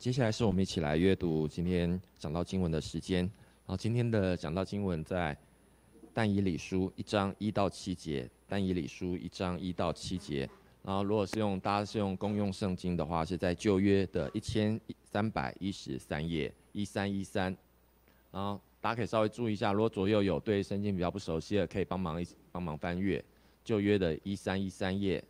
[0.00, 3.18] 接下来是我们一起来阅读今天讲到经文的时间。
[3.18, 5.36] 然后今天的讲到经文在
[6.14, 10.48] 但以理书一章一到七节，但以理书一章一到七节。
[10.82, 17.54] 然后如果是用大家是用公用圣经的话，是在旧约的一千三百一十三页一三一三。
[18.32, 23.22] 然后大家可以稍微注意一下，如果左右有对圣经比较不熟悉的，可以帮忙一帮忙翻阅
[23.62, 25.22] 旧约的一三一三页。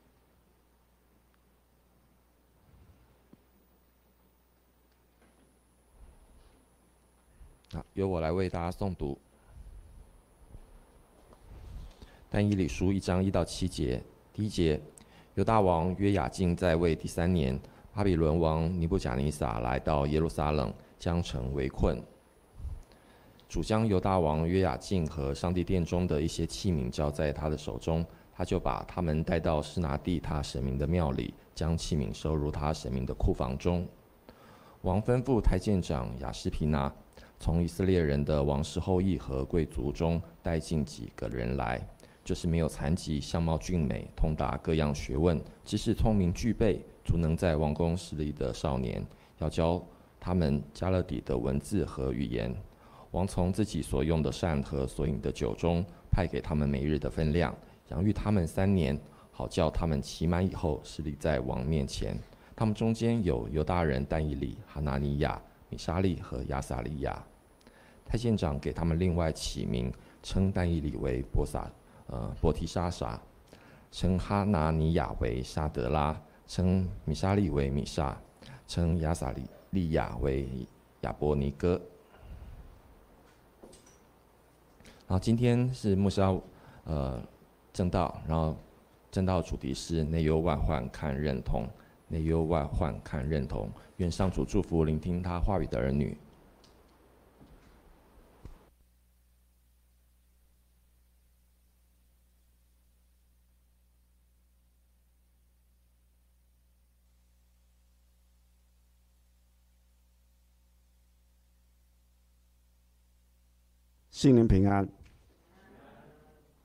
[7.72, 9.16] 好，由我来为大家诵读。
[12.28, 14.02] 但以理书一章一到七节，
[14.32, 14.80] 第一节：
[15.34, 17.56] 犹大王约雅敬在位第三年，
[17.94, 22.02] 巴比伦王尼布甲尼撒来到耶路撒冷，将城围困。
[23.48, 33.86] 主将犹大王约雅敬和上帝殿中的一些器皿交在他的手中，他就把他们带到施拿地他神明的庙里，将器皿收入他神明的库房中。
[34.82, 36.92] 王吩咐太监长雅士皮拿。
[37.40, 41.80] 从以色列人的王室后裔和贵族中带进几个人来，
[42.22, 49.02] 就是没有残疾、相貌俊美、通达各样学问、知识聪明具备、足能在王宫势力的少年，
[49.38, 49.82] 要教
[50.20, 52.54] 他们加勒底的文字和语言。
[53.12, 57.56] 王从自己所用的膳和所饮的酒中派给他们每日的分量，
[57.88, 58.96] 养育他们三年，
[59.32, 62.14] 好叫他们期满以后势力在王面前。
[62.54, 67.20] 他们中间有犹大人但以里、哈拿尼亚、米沙利和亚撒利亚。
[68.10, 71.70] 太监长给他们另外起名，称但以里为波萨，
[72.08, 73.16] 呃，波提沙撒；
[73.92, 78.20] 称哈拿尼亚为沙德拉，称米沙利为米沙，
[78.66, 80.48] 称亚撒利利亚为
[81.02, 81.80] 亚伯尼哥。
[85.06, 86.36] 然后今天是穆沙，
[86.82, 87.22] 呃，
[87.72, 88.56] 正道，然后
[89.12, 91.64] 正道主题是内忧外患看认同，
[92.08, 93.70] 内忧外患看认同。
[93.98, 96.18] 愿上主祝福聆听他话语的儿女。
[114.20, 114.86] 新年平安，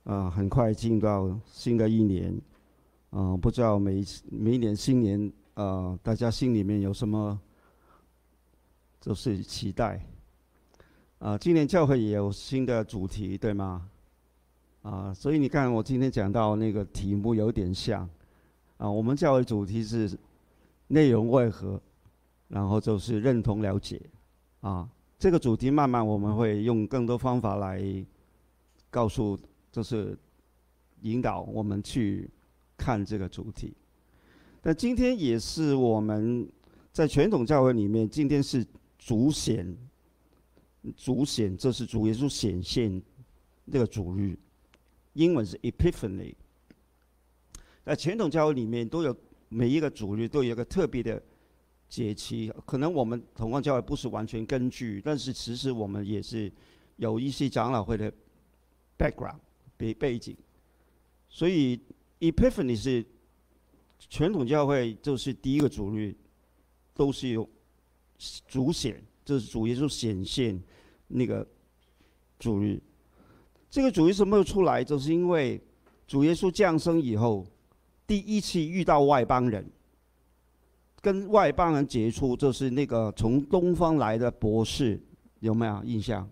[0.04, 2.38] 啊，很快进到新的一年，
[3.08, 7.40] 啊，不知道每每一年新年，啊，大家心里面有什么，
[9.00, 10.06] 就是期待，
[11.18, 13.88] 啊，今年教会也有新的主题，对吗？
[14.82, 18.06] 啊，所以你看，我今天讲到那个题目有点像，
[18.76, 20.14] 啊，我们教会主题是
[20.88, 21.80] 内容为何，
[22.48, 23.98] 然后就是认同了解，
[24.60, 24.86] 啊。
[25.18, 27.82] 这个主题慢慢我们会用更多方法来
[28.90, 29.38] 告诉，
[29.72, 30.16] 就是
[31.00, 32.28] 引导我们去
[32.76, 33.74] 看这个主题。
[34.60, 36.46] 但今天也是我们
[36.92, 38.66] 在传统教会里面，今天是
[38.98, 39.74] 主显，
[40.94, 43.02] 主显，这是主耶稣显现
[43.72, 44.38] 这个主日，
[45.14, 46.34] 英文是 Epiphany。
[47.84, 49.16] 在传统教会里面，都有
[49.48, 51.22] 每一个主日都有一个特别的。
[51.88, 56.52] 节期可能我们同光教会不是完全根据，但是其实我们也是
[56.96, 58.12] 有一些长老会的
[58.98, 59.38] background
[59.76, 60.36] 背背景，
[61.28, 61.80] 所以
[62.18, 63.04] Epiphany 是
[64.10, 66.14] 传统教会就是第一个主日，
[66.92, 67.48] 都是有
[68.48, 70.60] 主显，就是主耶稣显现
[71.06, 71.46] 那个
[72.38, 72.82] 主日。
[73.70, 74.82] 这个主日什么时候出来？
[74.82, 75.60] 就是因为
[76.06, 77.46] 主耶稣降生以后，
[78.06, 79.70] 第一次遇到外邦人。
[81.06, 85.00] 跟外邦人接触，就是那个从东方来的博士，
[85.38, 86.28] 有没有印象？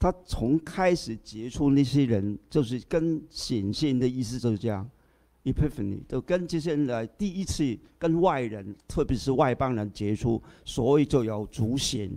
[0.00, 4.84] 他从开始接触那些人，就是跟显现的意思就是这样
[5.44, 12.10] ，epiphany，就跟这些人来第一次跟外人，特别是外邦人接触，所以就有主显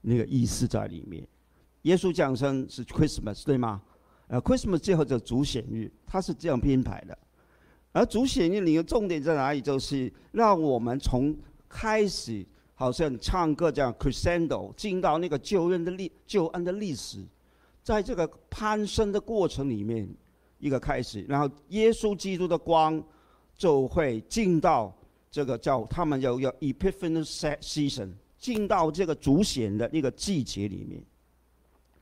[0.00, 1.24] 那个意思在里面。
[1.82, 3.80] 耶稣降生是 Christmas，对吗？
[4.26, 7.16] 呃，Christmas 最后就主显日，它是这样编排的。
[7.94, 9.60] 而主显日里的重点在哪里？
[9.62, 11.32] 就是让我们从
[11.68, 12.44] 开始
[12.74, 17.24] 好像唱歌这样 crescendo 进到那个救恩的历救恩的历史，
[17.84, 20.08] 在这个攀升的过程里面
[20.58, 23.00] 一个开始，然后耶稣基督的光
[23.56, 24.92] 就会进到
[25.30, 27.24] 这个叫他们叫叫 Epiphany
[27.62, 31.00] season，进到这个主显的那个季节里面。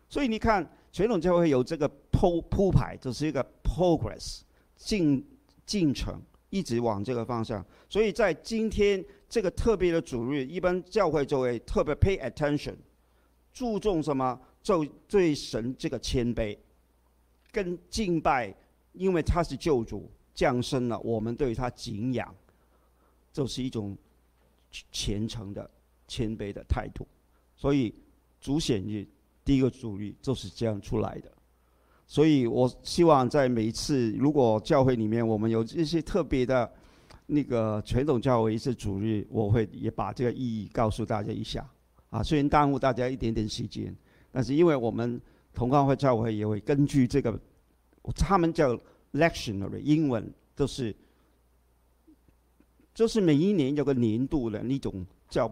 [0.08, 4.40] 所以你看传统教会有这个铺铺排，这是一个 progress
[4.74, 5.22] 进。
[5.72, 6.20] 进程
[6.50, 12.74] 一直往这个方向，所以在今天这个特别的主日，一般教会就会特别 pay attention，
[13.54, 14.38] 注重什么？
[14.62, 16.58] 就对神这个谦卑，
[17.50, 18.54] 跟敬拜，
[18.92, 22.34] 因为他是救主降生了，我们对他敬仰，
[23.32, 23.96] 就是一种
[24.90, 25.70] 虔诚的
[26.06, 27.08] 谦卑的态度。
[27.56, 27.94] 所以
[28.42, 29.06] 主显日
[29.42, 31.32] 第一个主日就是这样出来的。
[32.06, 36.70] 所以我希望在每一次如果教会里面我们有这些特别的
[37.26, 41.66] 那个传统教会一次主日，我会也把这个意义告诉大家一下。
[42.10, 43.96] 啊，虽然耽误大家一点点时间，
[44.30, 45.18] 但是因为我们
[45.54, 47.40] 同光会教会也会根据这个，
[48.14, 48.78] 他们叫
[49.14, 50.94] lectionary，英文都是，
[52.92, 55.50] 就是每一年有个年度的那种叫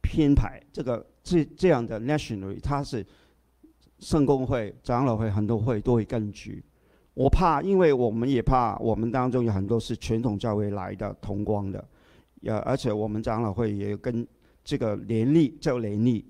[0.00, 3.06] 编排，这个这这样的 lectionary，它是
[4.00, 6.64] 圣公会、长老会很多会都会根据。
[7.14, 11.84] 我怕，因为我们也怕我们当中有很多是传统教会来的同光的，
[12.40, 14.26] 也而且我们长老会也跟。
[14.62, 16.22] 这个年历叫年历，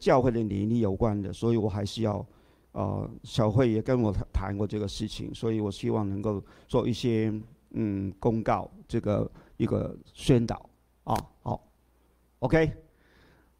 [0.00, 2.26] 教会的年历有关的，所以我还是要，
[2.72, 7.32] 呃，小慧也跟我谈过这个事情，所以我希望能够做一些
[7.70, 10.68] 嗯公告，这个一个宣导
[11.04, 11.68] 啊，好
[12.40, 12.72] ，OK，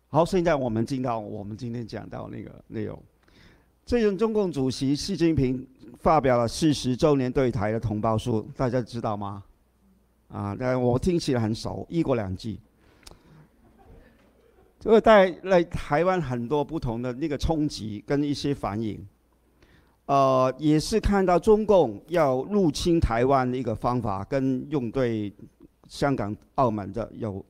[0.08, 3.00] 好，现在我们进到我们今天讲到那个内容，
[3.88, 9.42] 最近中共主席习近平发表了四十周年对台的同胞书，大家知道吗？
[10.28, 12.54] 啊，但我听起来很熟，一国两制。
[14.78, 19.02] 这个带来台湾很多不同的那个冲击跟一些反应，
[20.04, 25.32] 呃，也是看到中共要入侵台湾的一个方法，跟用对
[25.88, 27.42] 香港、澳门的有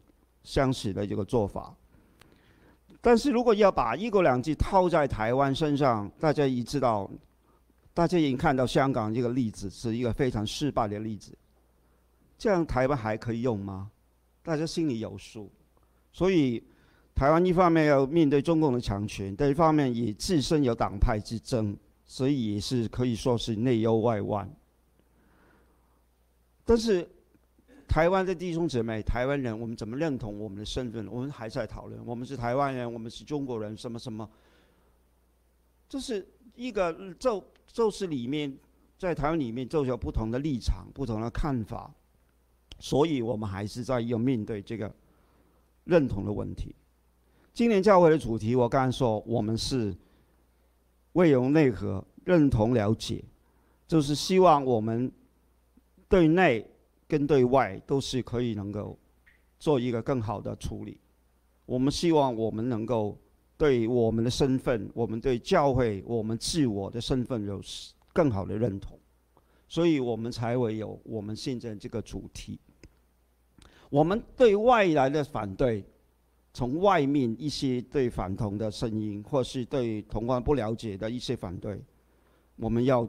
[0.45, 1.75] 相似的一个做法。
[3.01, 7.11] 但是如果要把一国两制套在台湾身上，大家已知道，
[7.95, 11.33] 大家已经看到香港这个例子是一个非常失败的例子，
[12.37, 13.91] 这样台湾还可以用吗？
[14.43, 15.51] 大家心里有数，
[16.13, 16.63] 所以。
[17.15, 24.49] 台湾一方面要面对中共的强权，另一方面也自身有党派之争，所以也是可以说是内忧外患。
[26.65, 27.05] 但是，
[27.89, 31.09] 台湾的弟兄姊妹、台湾人，我们怎么认同我们的身份？
[31.09, 34.29] 我们还在讨论，我们是台湾人，我们是中国人，什么什么？
[35.89, 36.25] 这是
[36.55, 38.55] 一个就就是里面
[38.99, 41.91] 在台湾里面就有不同的立场、不同的看法，
[42.79, 44.95] 所以我们还是在要面对这个
[45.85, 46.75] 认同的问题。
[47.55, 49.97] 今年教会的主题，我刚才说，我们是
[51.13, 53.25] 未容内核，认同了解，
[53.87, 55.11] 就是希望我们
[56.07, 56.65] 对内
[57.09, 58.97] 跟对外都是可以能够
[59.59, 61.01] 做一个更好的处理。
[61.67, 63.19] 我们希望我们能够
[63.57, 67.61] 对我们的身份，我们对教会，我们自我的身份有
[68.13, 68.97] 更好的认同，
[69.67, 72.61] 所以我们才会有我们现在这个主题。
[73.91, 75.85] 我们对外来的反对。
[76.55, 81.81] 从外面一些对反同的声音，或是对同光不了解的一些反对，
[82.57, 83.09] 我们要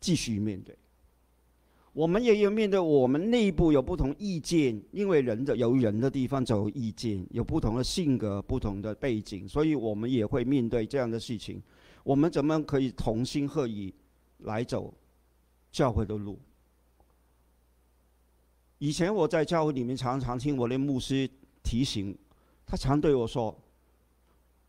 [0.00, 0.74] 继续面对。
[1.96, 11.58] 我们也要面对我们内部有不同意见，因为人的有人的地方就有意见，有不同的性格、不同的背景，所以我们也会面对这样的事情。
[12.04, 13.94] 我们怎么可以同心合意
[14.40, 14.92] 来走
[15.72, 16.38] 教会的路？
[18.76, 21.26] 以前我在教会里面常常听我的牧师
[21.62, 22.14] 提醒。
[22.66, 23.56] 他常对我说：“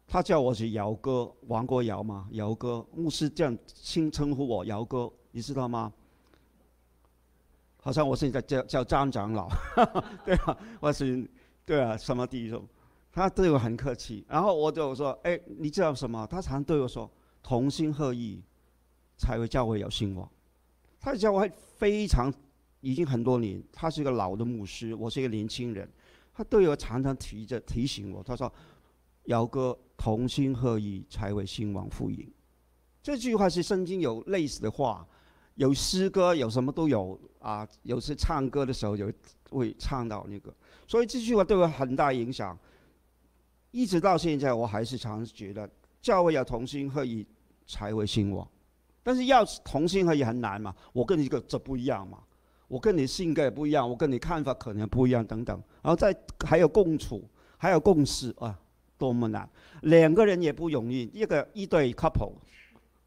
[0.08, 2.88] 他叫我是姚哥，王国尧嘛，姚哥。
[2.96, 5.92] 牧师这样称称呼我，姚哥，你知道吗？
[7.78, 9.50] 好像我现在叫叫张长老，
[10.26, 11.30] 对啊，我是
[11.66, 12.66] 对啊，什么弟兄？
[13.12, 14.26] 他对我很客气。
[14.28, 16.28] 然后我就说：，哎，你知道什么？
[16.28, 17.10] 他常对我说：，
[17.42, 18.42] 同心合意，
[19.18, 20.30] 才会教会有兴旺。
[21.00, 22.34] 他教会非常
[22.82, 25.90] 已经很多年，他是一个老的牧师，我是一个年轻人。”
[26.34, 28.52] 他都有常常提着提醒我，他说
[29.26, 32.32] ：“姚哥，同心合意才会兴旺福音。”
[33.02, 35.08] 这句话是圣经有类似的话，
[35.58, 37.68] 有诗歌，有什么都有啊。
[37.84, 39.12] 有时唱歌的时候有
[39.50, 40.52] 会唱到那个，
[40.88, 42.58] 所以这句话对我很大影响。
[43.72, 45.70] 一直到现在，我还是常觉得
[46.02, 47.28] 教会要同心合意
[47.68, 48.48] 才会兴旺，
[49.04, 50.74] 但是要同心合意很难嘛。
[50.94, 52.20] 我跟你一个这不一样嘛。
[52.68, 55.56] 我跟你性格也不一样，我跟你看法可能不一样，等等。
[55.82, 57.24] 然后再还有共处，
[57.58, 58.58] 还有共事啊，
[58.98, 59.50] 多么难！
[59.84, 62.34] 两个人也不容易，一个一对 couple，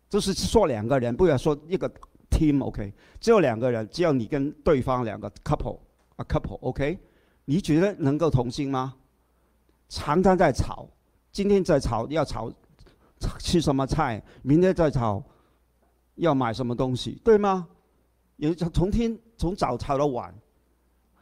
[0.09, 1.91] 就是说两个人，不要说一个
[2.41, 2.93] team，OK？
[3.21, 5.79] 只有两个人，只有你跟对方两个 couple，
[6.17, 6.99] 啊 couple，OK？
[7.45, 8.95] 你觉得能够同心吗？
[9.89, 10.89] 常常在吵，
[11.31, 12.51] 今天在吵要吵
[13.39, 15.23] 吃什么菜，明天再吵
[16.15, 17.69] 要买什么东西，对吗？
[18.37, 20.35] 有从天从早吵到晚，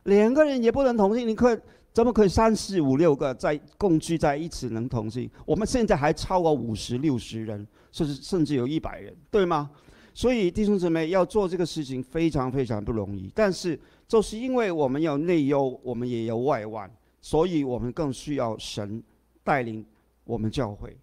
[0.04, 1.60] 两个人也不能同心，你可
[1.92, 5.28] 怎么可以三四五六个在共居在一起能同心？
[5.44, 9.70] 我们现在还超过五十六十人，甚至甚至有一百人，对吗？
[10.18, 13.30] 所以弟兄姊妹要做这个事情非常非常不容易。
[13.36, 19.00] 但是就是因为我们有内忧，我们也有外患，所以我们更需要神
[19.44, 19.86] 带领
[20.24, 20.96] 我们教会。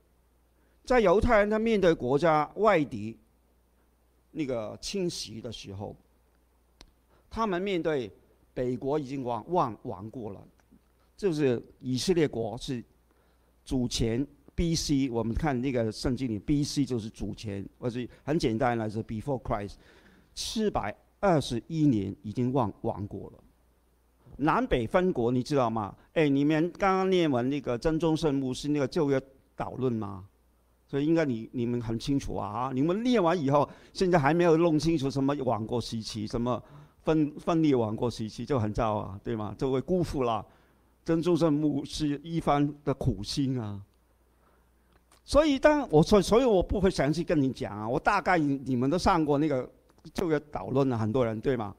[0.84, 3.17] 在犹太人他面对国家外敌
[4.31, 5.95] 那个侵袭的时候，
[7.29, 8.12] 他们面对
[8.53, 10.45] 北国已经亡亡亡过了，
[11.15, 12.84] 就是以色列国是
[13.63, 15.10] 主前 B.C.
[15.10, 16.86] 我们看那个圣经里 B.C.
[16.86, 19.74] 就是主前，或者很简单来说 Before Christ，
[20.34, 23.40] 四百二十一年已经亡亡国了。
[24.38, 25.96] 南北分国你知道吗？
[26.14, 29.22] 哎，你们刚刚念完那个真宗圣母是那个旧约
[29.56, 30.26] 导论吗？
[30.88, 32.72] 所以应该你你们很清楚啊！
[32.74, 36.62] 你们念完以后，现在还没有弄清楚什么亡国时期，什么
[37.02, 39.56] 分分裂亡国时期就很糟啊，对吗？
[39.58, 40.46] 就会辜负了
[41.04, 43.82] 真宗圣母是一番的苦心啊。
[45.25, 49.67] 所以当我所所以我不会详细跟你讲啊，我大概你你们都上过那个
[50.13, 51.75] 就业导论了，很多人对吗？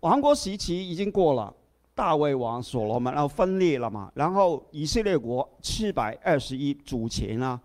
[0.00, 1.54] 王国时期已经过了，
[1.94, 7.60] 大卫王所罗门然后分裂了嘛，然后以色列国七百二十一主前啊，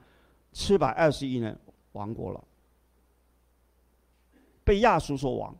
[0.54, 1.58] 七百二十一年
[1.94, 2.44] 亡国了，
[4.64, 5.56] 被亚述所亡，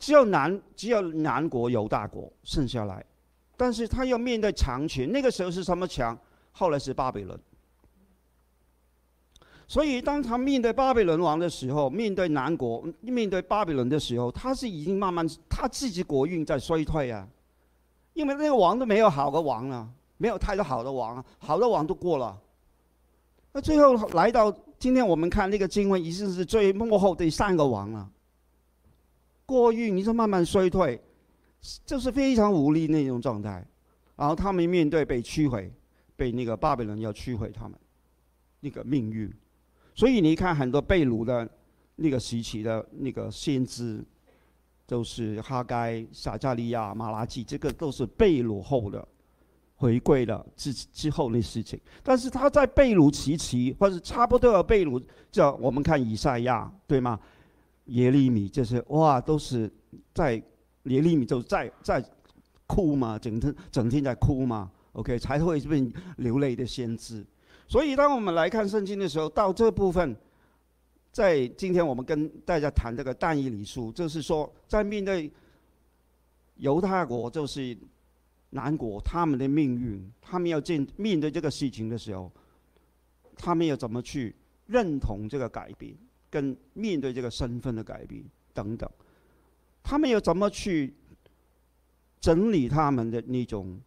[0.00, 3.04] 只有南只有南国犹大国剩下来，
[3.56, 6.18] 但是他要面对强权，那个时候是什么强？
[6.50, 7.38] 后来是巴比伦。
[9.66, 17.26] 所以，当他面对巴比伦王的时候，面对南国，面对巴比伦的时候，他是已经慢慢他自己国运在衰退啊。
[18.12, 22.38] 因为那个王都没有好的王了，没有太多好的王啊，好的王都过了。
[23.52, 28.08] 那最后来到今天，我们看那个经文，已经是最幕后第三个王了。
[29.46, 31.00] 国运你说慢慢衰退，
[31.86, 33.66] 就是非常无力那种状态。
[34.16, 35.72] 然后他们面对被摧毁，
[36.14, 37.78] 被那个巴比伦要摧毁他们
[38.60, 39.32] 那个命运。
[39.94, 41.48] 所以你看很多被掳的
[41.96, 44.04] 那个时期的那个先知，
[44.86, 49.06] 都是哈该、撒加利亚、马拉基，这个都是被掳后的
[49.76, 51.80] 回归了之之后的事情。
[52.02, 57.18] 但是他在被掳时期，或者差不多要被掳，叫我们看以赛亚，对吗？
[57.86, 59.70] 耶利米就是哇，都是
[60.14, 60.42] 在
[60.84, 62.02] 耶利米就在在
[62.66, 67.24] 哭嘛，整天整天在哭嘛，OK，才会变流泪的先知。
[67.66, 70.14] 所以，当我们来看圣经的时候，到这部分，
[71.10, 75.30] 在今天我们跟大家谈这个但以理书，就是说，在面对
[76.56, 77.76] 犹太国，就是
[78.50, 82.30] 南国他们的命运，他们要见面对这个事情的时候，
[83.36, 84.34] 他们要怎么去
[84.66, 85.96] 认同这个改变，
[86.30, 88.88] 跟面对这个身份的改变等等，
[89.82, 90.94] 他们要怎么去
[92.20, 93.80] 整理他们的那种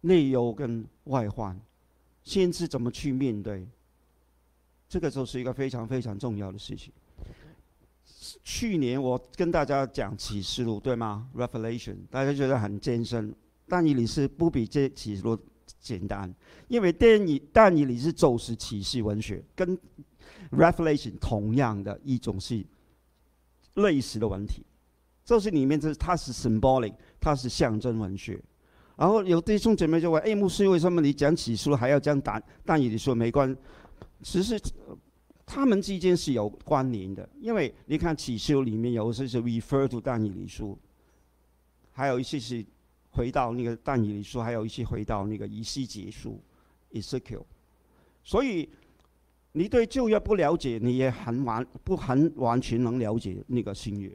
[0.00, 1.60] 内忧跟外患。
[2.28, 3.66] 先知怎么去面对？
[4.86, 6.92] 这个就是一个非常非常重要的事情。
[8.44, 13.34] 去年我跟大家讲启示录，对吗？Revelation，大家觉得很艰深，
[13.66, 15.38] 但以理是不比这启示录
[15.80, 16.30] 简单，
[16.68, 19.78] 因为电影但以理是走是启示文学，跟
[20.50, 22.62] Revelation 同样的一种是
[23.74, 24.62] 类似的文体，
[25.24, 28.38] 就是里面这它是 symbolic，它是象征文学。
[28.98, 33.14] 然后有弟兄姐妹就问：“哎，牧师，为什么你讲起书还要讲但但以理书？
[33.14, 33.56] 没关，
[34.24, 34.60] 其实
[35.46, 37.26] 他们之间是有关联的。
[37.40, 40.76] 因为你看起书里面有些是 refer to 但以理书，
[41.92, 42.66] 还有一些是
[43.10, 46.42] 回到那个但以理书，还有一些回到那个以西结书
[46.90, 47.44] Ezekiel。
[48.24, 48.68] 所以
[49.52, 54.10] 你对旧约不了解，你也很完不很完全能了解那个新约。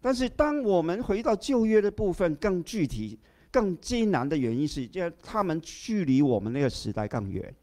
[0.00, 3.18] 但是当我们回到旧约的部分，更具体。
[3.50, 7.54] 更艰难的原因是，就他们距离我们那个时代更远。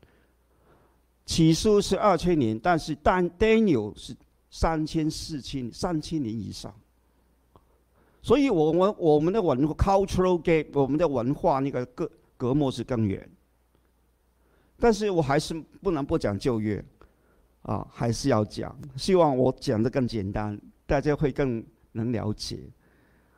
[1.25, 4.15] 起初是二千年，但是但 Daniel 是
[4.49, 6.73] 三千、四千、三千年以上。
[8.21, 13.29] 所以，我们我们的文化 cultural gap，我们的文化那个隔隔膜是更远。
[14.77, 16.83] 但是我还是不能不讲旧约，
[17.61, 18.75] 啊，还是要讲。
[18.95, 22.59] 希望我讲的更简单，大家会更能了解。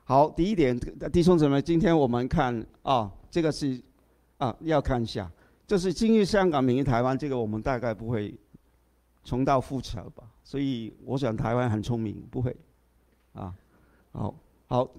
[0.09, 0.73] 好，第一点，
[1.11, 3.77] 弟兄姊妹，今天我们看啊，这个是
[4.37, 5.29] 啊，要看一下，
[5.67, 8.33] 就是今日香港，明日台湾，这个我们大概不会
[9.25, 10.23] 重蹈覆辙吧。
[10.45, 12.55] 所以我想台湾很聪明，不会
[13.33, 13.53] 啊。
[14.13, 14.33] 好，
[14.67, 14.89] 好，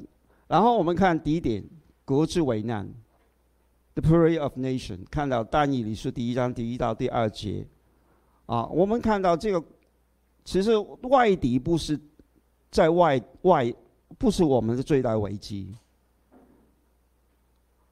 [0.47, 1.65] 然后我们看第一点，
[2.05, 2.87] 国之危难
[3.95, 7.67] ，The Prayer of Nation，看到但以理书第一章第一到第二节
[8.45, 9.65] 啊，我们看到这个，
[10.45, 11.99] 其实外敌不是
[12.71, 13.75] 在外外。
[14.17, 15.75] 不是我们的最大危机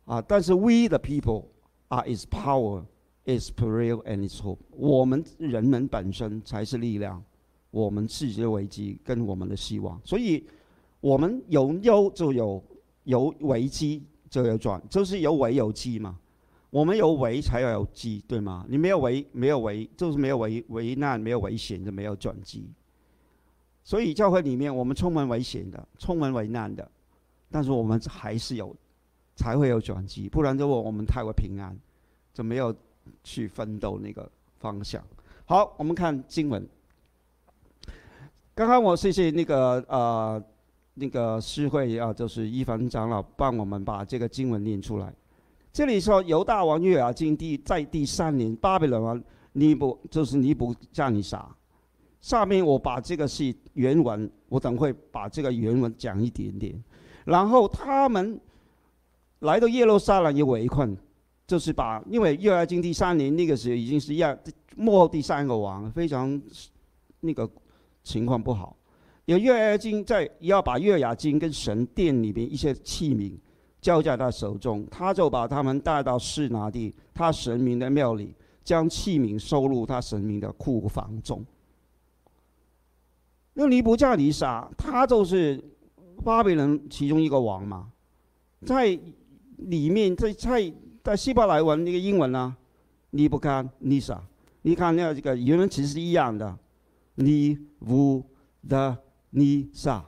[0.06, 0.22] 啊！
[0.22, 1.44] 但是 we the people
[1.88, 2.84] are its power,
[3.24, 4.58] its peril and its hope。
[4.70, 7.22] 我们人们本身才是力量，
[7.70, 10.00] 我们自己的危机跟我们的希望。
[10.04, 10.44] 所以，
[11.00, 12.62] 我们有忧就有
[13.04, 16.18] 有危机就有转，就是有危有机嘛。
[16.70, 18.66] 我们有危才要有机，对吗？
[18.68, 22.68] 你没有危，没有危，就是没有危危难，没有危险就没有转机。
[23.86, 26.90] 所以教会里面我们充满危险的，充满危难的，
[27.52, 28.74] 但是我们还是有，
[29.36, 30.28] 才会有转机。
[30.28, 31.72] 不然的话我们太过平安，
[32.34, 32.74] 就没有
[33.22, 34.28] 去奋斗那个
[34.58, 35.00] 方向。
[35.44, 36.68] 好，我们看经文。
[38.56, 40.42] 刚刚我谢谢那个呃
[40.94, 45.14] 那个诗会啊，就是一凡长老帮我们把这个经文念出来。
[45.72, 51.48] 这里说犹大王约雅金第在第三年，巴比伦王尼布就是尼布加尼撒。
[52.26, 56.74] 下面我把这个是原文，我等会把这个原文讲一点点。
[57.24, 58.40] 然后他们
[59.38, 60.96] 来到耶路撒冷也围困，
[61.46, 64.36] 就是把因为约雅金第三年那个时候已经是亚
[64.74, 66.42] 末后第三个王，非常
[67.20, 67.48] 那个
[68.02, 68.76] 情况不好。
[69.26, 73.38] 有约雅金在要把约雅金跟神殿里面一些器皿
[73.80, 81.46] 交在他手中，他就把他们带到示拿地他神明的庙里，将器皿收入他神明的库房中。
[83.58, 85.58] 那尼布加尼撒，他就是
[86.22, 87.90] 巴比伦其中一个王嘛，
[88.66, 88.86] 在
[89.56, 92.54] 里面，在在在希伯来文那个英文呢，
[93.12, 94.22] 尼布加尼撒，
[94.60, 96.54] 你看那这个原文其实是一样的，
[97.14, 98.22] 尼布
[98.68, 98.94] 的
[99.30, 100.04] 尼撒，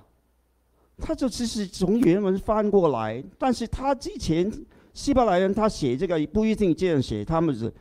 [0.99, 4.53] 他就只是从原文翻过来，但是他之前
[4.93, 7.73] 希伯来人他写这个不一定这样写，他们是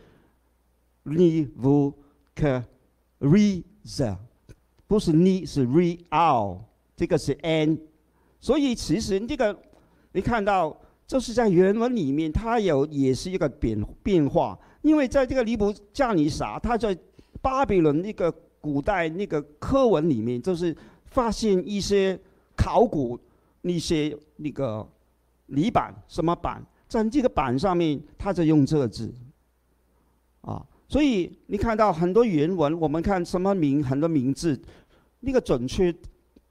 [1.03, 1.93] 尼布
[2.33, 2.63] 克
[3.17, 4.17] 瑞撒。
[4.87, 6.59] 不是你是 real，
[6.95, 7.77] 这个是 n，
[8.39, 9.57] 所以其实这个
[10.13, 10.75] 你看到，
[11.05, 14.57] 就是在原文里面，它有也是一个变变化。
[14.81, 16.97] 因为在这个尼布加尼撒，他在
[17.41, 18.31] 巴比伦那个
[18.61, 22.17] 古代那个课文里面，就是发现一些
[22.55, 23.19] 考古
[23.61, 24.87] 那些那个
[25.47, 29.13] 泥板什么板，在这个板上面，他在用这个字，
[30.41, 30.65] 啊。
[30.87, 34.59] 所以你看到很多原文，我们看什么名，很多名字，
[35.19, 35.93] 那个准确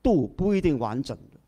[0.03, 1.41] 度不一定完整的。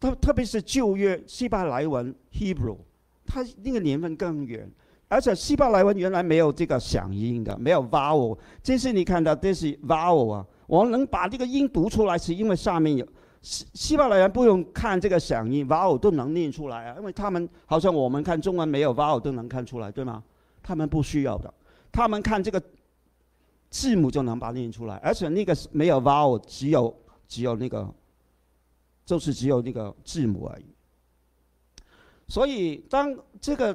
[0.00, 2.78] 特特别是旧约希伯来文 Hebrew，
[3.26, 4.70] 它那个年份更远，
[5.08, 8.38] 而且希伯来文原来没有这个响音的，没有 vowel。
[8.62, 13.06] 这是你看到这是 vowel 啊，我能把这个音读出来，是因为上面有
[13.42, 20.22] 希希伯来人不用看这个响音，vowel 都能念出来啊，因为他们好像我们看中文没有 vowel 都能看出来，对吗？
[20.68, 21.54] 他们不需要的，
[21.90, 22.62] 他们看这个
[23.70, 26.94] 字母就能把它念出来，而且那个没有 vowel，只有
[27.26, 27.88] 只有那个，
[29.06, 30.66] 就是只有那个字母而已。
[32.28, 33.74] 所以当这个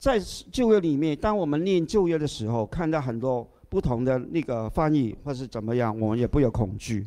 [0.00, 7.06] 在旧约里面，当我们念旧约的时候，看到很多不同的那个翻译或是怎么样，我们也不要恐惧。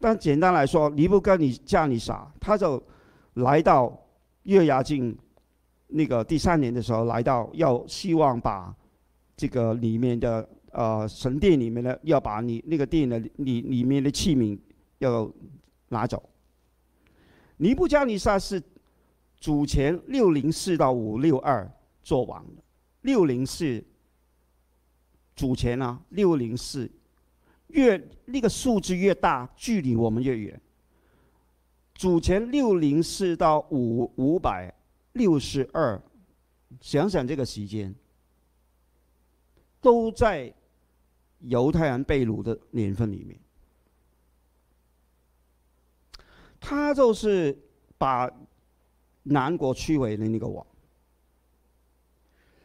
[0.00, 2.82] 但简单来说，尼布跟你叫你傻，他就
[3.34, 3.96] 来到
[4.42, 5.16] 月牙境。
[5.92, 8.74] 那个第三年的时候来到，要希望把
[9.36, 14.58] 这个里面的呃神殿里面的要把你那个殿的里里面的器皿
[14.98, 15.30] 要
[15.88, 16.22] 拿走。
[17.58, 18.62] 尼布加尼撒是
[19.38, 21.70] 主前六零四到五六二
[22.02, 22.62] 做王的，
[23.02, 23.84] 六零四
[25.36, 26.90] 主前呢六零四
[27.68, 30.60] 越那个数字越大，距离我们越远。
[31.94, 34.72] 主前六零四到五五百。
[35.12, 36.00] 六十二，
[36.80, 37.94] 想想这个时间，
[39.80, 40.52] 都在
[41.40, 43.38] 犹太人被掳的年份里面。
[46.58, 47.58] 他就是
[47.98, 48.30] 把
[49.24, 50.64] 南国区为的那个王，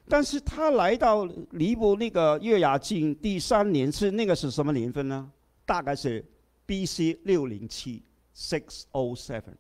[0.08, 5.32] 但是他来到尼泊那个月牙境第三年是那个是什么年份呢？
[5.66, 6.24] 大概是
[6.66, 7.20] B.C.
[7.24, 8.04] 六零七
[8.36, 9.56] （six o seven）。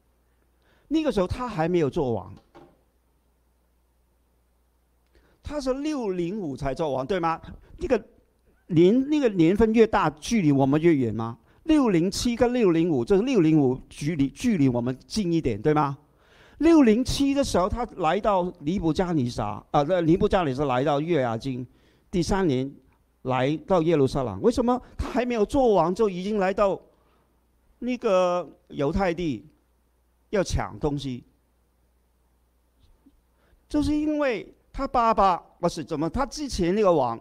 [0.87, 2.33] 那个时候他还没有做王。
[5.47, 7.39] 他是六零五才做王，对吗？
[7.77, 8.03] 那个
[8.67, 11.37] 年那个年份越大，距离我们越远吗？
[11.63, 15.97] 六零七跟六零五，就是六零五距离距离我们近一点，对吗？
[16.57, 21.65] 六零七的时候，他来到尼布加尼撒啊，那尼布加尼撒来到月牙金，
[22.11, 22.69] 第三年
[23.21, 24.41] 来到耶路撒冷。
[24.41, 26.77] 为什么他还没有做王，就已经来到
[27.79, 29.45] 那个犹太地
[30.31, 31.23] 要抢东西？
[33.69, 34.53] 就是因为。
[34.77, 36.07] 他爸爸不是怎么？
[36.07, 37.19] 他之前那个王，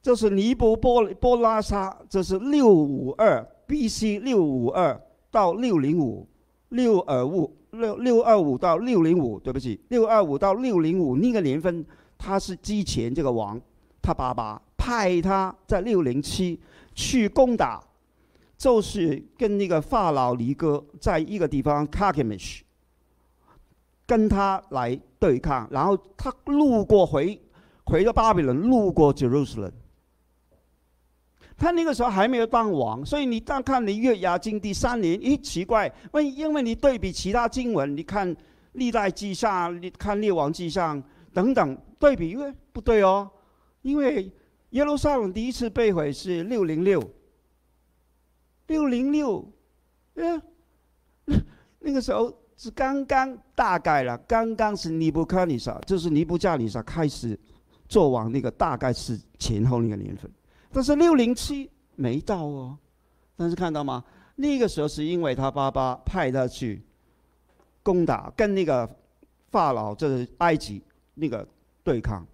[0.00, 4.20] 就是尼布波波拉沙，这是六五二 B.C.
[4.20, 4.96] 六五二
[5.28, 6.24] 到六零五，
[6.68, 11.84] 六二五六六二五到六零五，对不起，六二五到六零五那个年份，
[12.16, 13.60] 他是之前这个王，
[14.00, 16.60] 他爸爸派他在六零七
[16.94, 17.82] 去攻打，
[18.56, 22.64] 就是跟那个法老尼哥在一个地方卡给没去。
[24.12, 27.40] 跟他来对抗，然后他路过回
[27.84, 29.72] 回到巴比伦，路过 Jerusalem。
[31.56, 38.36] 他那个时候还没有当王，所以你当看你约雅经第三年，咦，奇怪，为因为你对比其他经文，你看
[38.72, 43.30] 历代记上，你看列王记上等等对比，因为不对哦，
[43.80, 44.30] 因为
[44.72, 47.02] 耶路撒冷第一次被毁是六零六，
[48.66, 49.50] 六零六，
[50.16, 50.42] 嗯，
[51.78, 52.30] 那个时候
[52.62, 57.36] 是刚刚大概了，刚刚是尼布卡尼撒，就是尼布加尼撒开始
[57.88, 60.30] 做王，那个大概是前后那个年份。
[60.70, 62.78] 但是六零七没到哦，
[63.34, 64.04] 但是看到吗？
[64.36, 66.80] 那个时候是因为他爸爸派他去
[67.82, 68.88] 攻打，跟那个
[69.50, 70.80] 法老就是埃及
[71.14, 71.44] 那个
[71.82, 72.24] 对抗。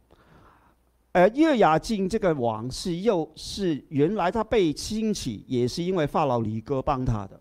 [1.12, 7.40] 而约雅敬这个王是又是原来他被兴起，也是因为法老李哥帮他的。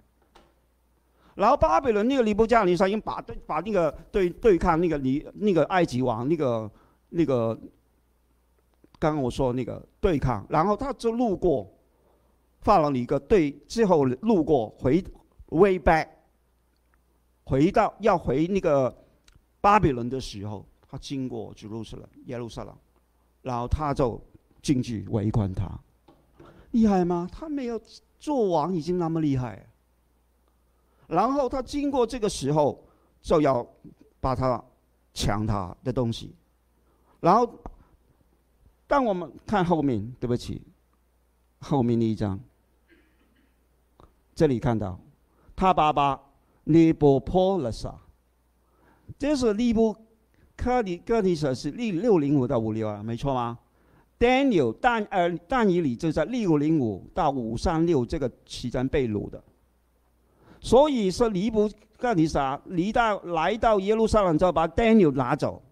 [1.38, 6.69] 然后巴比伦那个尼布加尼撒因把对把那个对对抗那个尼那个埃及王那个
[7.10, 7.58] 那个。
[9.00, 11.71] 刚刚我说那个对抗，然后他就路过
[12.62, 15.04] 放了你一个对，之后路过回
[15.50, 16.08] way back，
[17.43, 18.91] 回到要回那个
[19.62, 22.76] 巴比伦的时候，他经过耶路撒冷，耶路撒冷，
[23.43, 24.19] 然后他就
[24.63, 25.69] 进去围观他，
[26.71, 27.30] 厉害吗？
[27.32, 27.80] 他没有
[28.17, 29.63] 做王已经那么厉害，
[31.07, 32.83] 然后他经过这个时候
[33.21, 33.65] 就要
[34.19, 34.63] 把他
[35.13, 36.35] 抢他的东西，
[37.19, 37.49] 然后。
[38.89, 40.61] 当我们看后面，对不起，
[41.59, 42.39] 后面那一张，
[44.33, 44.97] 这里看到
[45.57, 46.17] 他爸爸
[46.63, 47.93] 尼布坡勒萨，
[49.19, 49.93] 这是尼布
[50.55, 53.59] 科尼科尼舍是六六零五到五六二，没错吗
[54.17, 59.43] ？Daniel 但呃但以里就在六零五到五三六这个期间被掳的，
[60.67, 65.63] 所以说尼布干尼撒离到来到耶路撒冷之后，把 Daniel 拿走。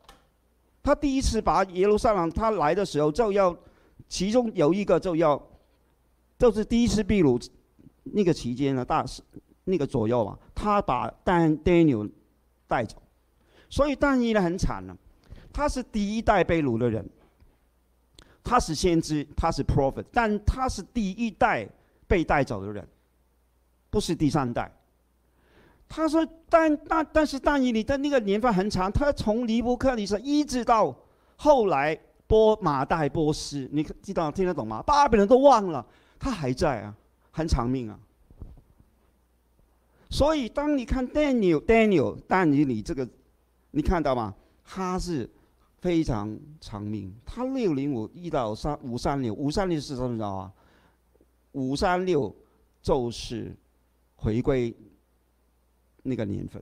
[0.82, 3.54] 他第一次把耶路撒冷，他来的时候就要，
[4.08, 5.38] 其中有一个就要，
[6.40, 7.38] 就是第一次秘鲁
[8.04, 9.06] 那个期间呢，大
[9.66, 12.10] 那个左右啊，他把但 Daniel
[12.66, 12.96] 带走，
[13.70, 14.96] 所以但尼呢很惨了，
[15.52, 17.06] 他是第一代被掳的人，
[18.42, 21.68] 他是先知，他是 prophet，但他是第一代
[22.08, 22.88] 被带走的人，
[23.90, 24.72] 不是第三代。
[25.88, 30.94] 他说：“但但但是，但以你的那个年份很长，他从尼布克里斯一直到
[31.38, 34.82] 后来波马代波斯，你知道听得懂吗？
[34.82, 35.86] 巴比伦都忘了，
[36.20, 36.94] 他还在啊，
[37.32, 37.98] 很长命啊。
[40.10, 43.08] 所以，当你看 Daniel Daniel 但以你这个，
[43.72, 44.34] 你看到吗？
[44.66, 45.30] 他是
[45.80, 50.52] 非常长命，他六零五一到三五三六五三六是什么着啊？
[51.52, 52.36] 五三六
[52.82, 53.56] 就是
[54.16, 54.76] 回归。”
[56.08, 56.62] 那个年份，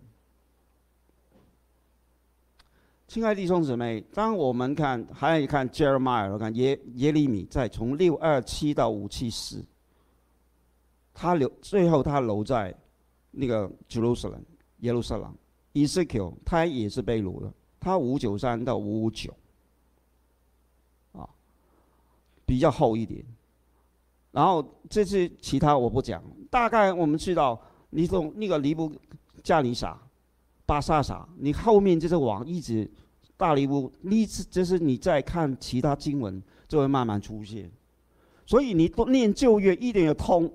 [3.09, 9.61] 亲爱的弟兄姊妹，当我们看，还有看 Jeremiah，我看耶耶利米，在从六二七到五七四，
[11.13, 12.73] 他留最后他留在
[13.31, 14.43] 那个 Jerusalem
[14.79, 15.35] 耶路撒冷
[15.73, 19.35] ，Ezekiel 他也是被掳的，他五九三到五五九，
[21.11, 21.27] 啊，
[22.45, 23.21] 比较厚一点。
[24.31, 28.89] 然后这次其他我不讲，大概我们知道，你从那个尼布。
[29.43, 29.99] 加尼萨、
[30.65, 32.89] 巴萨萨，你后面就是王一直
[33.35, 37.69] 大利乌，你就是你在看其他经文就会慢慢出现，
[38.45, 40.49] 所以你都念旧约一定要通，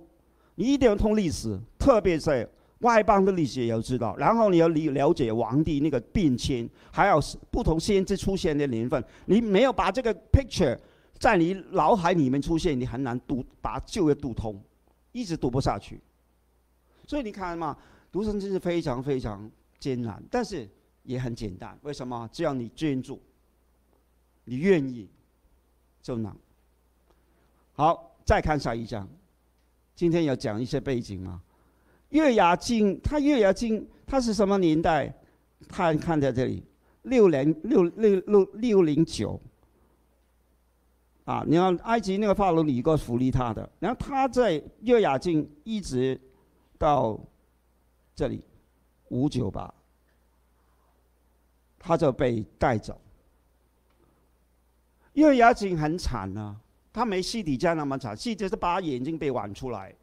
[0.55, 2.49] 你一定要通历史，特别是
[2.79, 7.21] 外邦的历史也要知道，然后你要了了解皇帝那个变迁，还有
[7.51, 10.79] 不同先知出现的年份，你没有把这个 picture
[11.19, 14.59] 在你脑海里面出现，你很难读把旧约读通，
[15.13, 16.01] 一直读不下去，
[17.07, 17.77] 所以你看嘛。
[18.11, 20.67] 读圣经是非常非常艰难，但是
[21.03, 21.79] 也很简单。
[21.83, 22.29] 为什么？
[22.33, 23.21] 只要你专注，
[24.45, 25.07] 你愿意，
[26.03, 26.35] 就能。
[27.75, 29.07] 好，再看下一章。
[29.95, 31.43] 今天要讲一些背景吗？
[32.09, 35.15] 月牙经，他月牙经，他是什么年代？
[35.69, 36.65] 看看在这里，
[37.03, 39.39] 六零六六六六零九。
[41.25, 46.19] 啊，你看埃及那个法老尼哥扶立他的，然后他在月牙经一直
[46.79, 47.21] 到。
[48.19, 48.43] 这里
[49.11, 49.73] 五九八，
[51.79, 53.01] 他就被带走。
[55.13, 56.57] 月牙井很惨啊，
[56.93, 59.95] 他没西底家那么惨，西底是把眼睛被剜出来，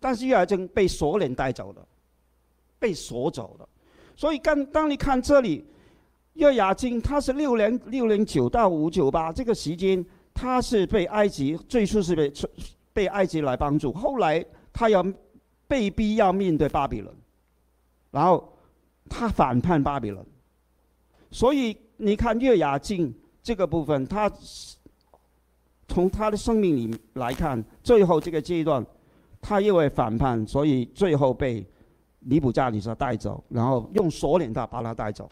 [0.00, 1.86] 但是月牙井被锁链带走了，
[2.80, 3.68] 被锁走了。
[4.16, 5.64] 所以刚当你看这里，
[6.32, 12.32] 月牙井他是六零六零九到五九八这个时间，他是被埃及最初是被
[12.92, 15.06] 被埃及来帮助，后来他要
[15.68, 17.19] 被逼要面对巴比伦。
[18.10, 18.52] 然后
[19.08, 20.24] 他反叛巴比伦，
[21.30, 24.76] 所以你看月牙镜这个部分，他是
[25.88, 28.84] 从他的生命里来看，最后这个阶段，
[29.40, 31.64] 他因为反叛，所以最后被
[32.20, 35.28] 尼布加尼撒带走，然后用锁链他把他带走，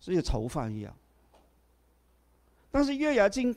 [0.00, 0.92] 是一个囚犯一样。
[2.70, 3.54] 但是月牙镜，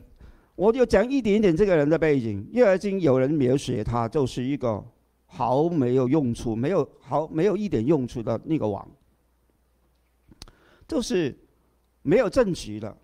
[0.55, 2.47] 我就讲一点点这个人的背景。
[2.51, 4.83] 月牙镜有人描写他就是一个
[5.31, 8.85] 毫没有用处、没有毫没有一点用处的那个王，
[10.87, 11.37] 就是
[12.01, 12.97] 没有政局的。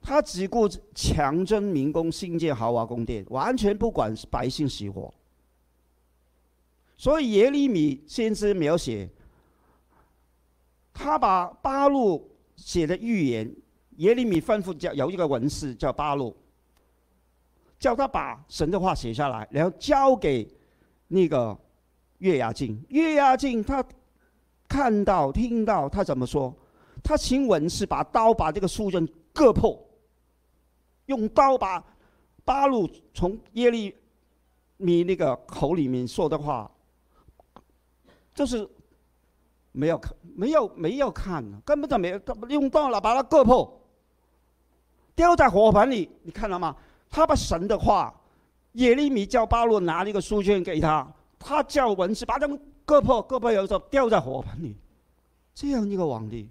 [0.00, 5.12] 他只顾强征民工，兴建豪华宫殿，完全不管百姓死活。
[6.96, 9.08] 所以耶利米先知描写，
[10.92, 13.54] 他把八路写的预言，
[13.96, 16.34] 耶利米吩咐叫有一个文士叫八路，
[17.78, 20.48] 叫他把神的话写下来，然后交给
[21.08, 21.56] 那个
[22.18, 22.80] 月牙镜。
[22.88, 23.84] 月牙镜他
[24.68, 26.54] 看到听到，他怎么说？
[27.02, 29.78] 他请文士把刀把这个书卷割破。
[31.06, 31.82] 用刀把
[32.44, 33.94] 八路从耶利
[34.76, 36.70] 米那个口里面说的话，
[38.34, 38.68] 就是
[39.72, 43.80] 没有看，没有没有看，根本就没有用刀了，把它割破，
[45.14, 46.10] 丢在火盆里。
[46.22, 46.76] 你看到吗？
[47.08, 48.14] 他把神的话，
[48.72, 54.76] 耶利米叫巴路拿那个书卷给他，他叫文士把他们割破，割破以后掉在火盆里。
[55.54, 56.48] 这样一个皇帝，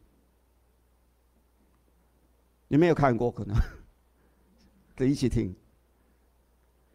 [2.68, 3.56] 你没有看过可能。
[4.98, 5.56] 得一起听。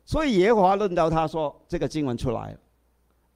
[0.04, 2.54] 所以耶华论到他说：“这个经文出来，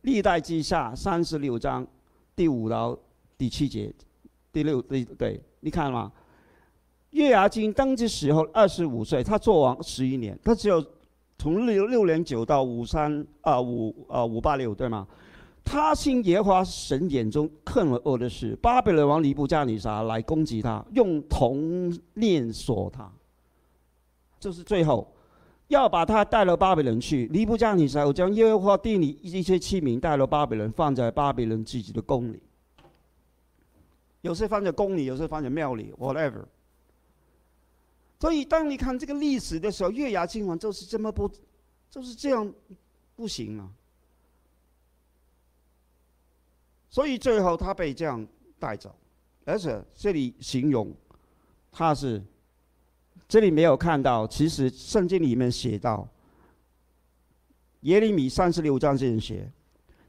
[0.02, 1.86] 历代记下三十六章
[2.34, 2.98] 第五到
[3.38, 3.94] 第七节，
[4.52, 6.12] 第六第对，你看了吗？
[7.10, 10.84] 月牙金登基时候二十五岁，他做王十一年，他只有
[11.38, 15.06] 从六六年九到五三啊五啊五八六对吗？
[15.64, 23.10] 他信耶和华神眼中恨恶的是巴比伦王尼布加尼撒来攻击他，用铜链锁他。”
[24.38, 25.12] 就是最后，
[25.68, 27.28] 要把他带到巴比伦去。
[27.32, 32.40] 尼布加尼撒将耶和华地里一些器皿带到巴比伦，放在巴比伦自己的宫里。
[34.20, 36.44] 有时放在宫里，有时放在庙里，whatever。
[38.18, 41.30] 所以，当你看这个历史的时候，月牙亲王就是这么不，
[41.90, 42.52] 就是这样
[43.14, 43.70] 不行啊。
[46.88, 48.26] 所以最后他被这样
[48.58, 48.94] 带走，
[49.44, 50.94] 而且这里形容
[51.70, 52.22] 他是。
[53.28, 56.08] 这里没有看到，其实圣经里面写到，
[57.80, 59.50] 耶利米三十六章这样写：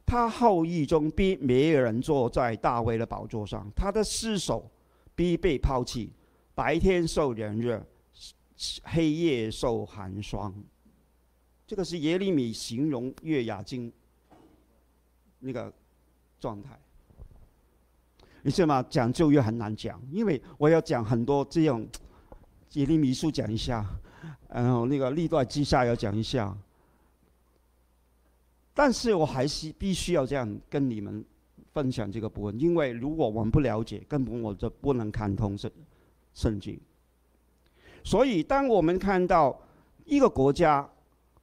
[0.06, 4.70] 他后裔中必没有人坐在大卫的宝座上，他的尸首
[5.16, 6.12] 必被抛弃，
[6.54, 7.84] 白天受炎热，
[8.84, 10.54] 黑夜受寒霜。
[11.66, 13.92] 这个是耶利米形容月牙经
[15.38, 15.72] 那个
[16.40, 16.78] 状态。
[18.42, 18.82] 你知道吗？
[18.88, 21.86] 讲旧约很难讲，因为我要讲很多这样。
[22.74, 23.84] 耶利米书讲一下，
[24.50, 26.54] 然后那个历代记下要讲一下，
[28.74, 31.24] 但是我还是必须要这样跟你们
[31.72, 35.70] 分享这个部分，因为如果我们不了解，根本我就不能看通圣
[36.34, 36.78] 圣经。
[38.04, 39.58] 所以，当我们看到
[40.04, 40.88] 一个国家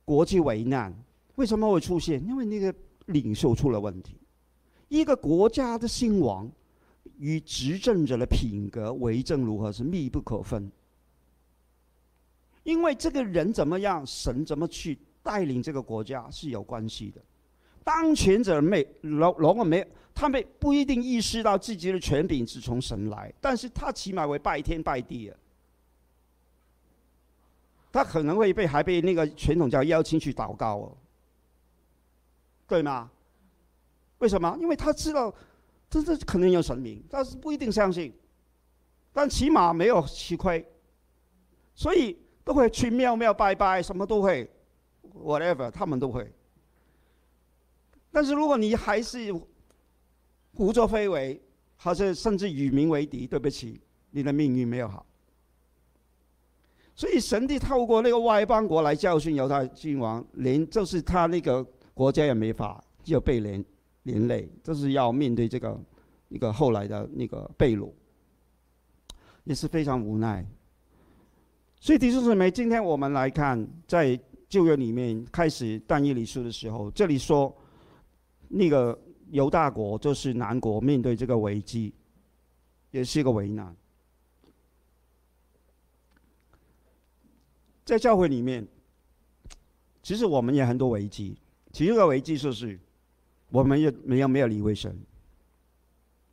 [0.03, 0.93] 国际危难，
[1.35, 2.23] 为什么会出现？
[2.25, 2.73] 因为那个
[3.07, 4.17] 领袖出了问题。
[4.87, 6.49] 一个国家的兴亡
[7.17, 10.71] 与执政者的品格、为政如何是密不可分。
[12.63, 17.21] 因为这个人怎么样，神怎么去带领这个国家是有关系的。
[17.83, 25.37] 当权者没如如果没他们不一定意识到自己的权柄是从神来，但是他起码会拜天拜地的。
[27.95, 30.97] 他可能会被还被那个传统教邀请去祷告哦，
[32.67, 33.09] 对吗？
[34.17, 34.57] 为什么？
[34.59, 35.33] 因为他知道
[35.89, 38.13] 这这可能有神明，但是不一定相信，
[39.13, 40.65] 但起码没有吃亏，
[41.73, 42.17] 所以。
[42.45, 44.47] 都会去庙庙拜拜，什么都会
[45.15, 46.31] ，whatever，他们都会。
[48.11, 49.33] 但是如果你还是
[50.53, 51.41] 胡作非为，
[51.77, 53.81] 或者甚至与民为敌，对不起，
[54.11, 55.03] 你的命运没有好。
[56.95, 61.61] 所以神帝透过那个外邦国来教训犹太君王，连就是他那个
[61.93, 63.63] 国家也没法，就被连
[64.03, 65.77] 连累，就是要面对这个
[66.29, 67.91] 一个后来的那个被掳，
[69.43, 70.45] 也是非常无奈。
[71.81, 77.53] 所以弟兄姊妹，今天我们来看，在旧约里面开始但以理书的时候，这里说，
[78.47, 78.97] 那个
[79.31, 81.93] 犹大国就是南国，面对这个危机，
[82.91, 83.75] 也是一个为难。
[87.85, 88.67] 在教会里面，
[90.01, 91.37] 其实我们也很多危机，
[91.71, 92.77] 其中一个危机就是，
[93.49, 94.99] 我们也没有没有理会神，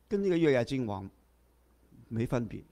[0.09, 1.07] 跟那个月牙金王
[2.09, 2.63] 没分别，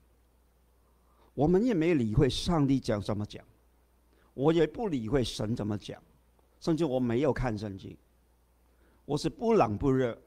[1.35, 3.45] 我们也没理会上帝讲怎么讲，
[4.33, 6.01] 我也不理会神怎么讲，
[6.59, 7.95] 甚至我没有看圣经，
[9.05, 10.19] 我是不冷不热。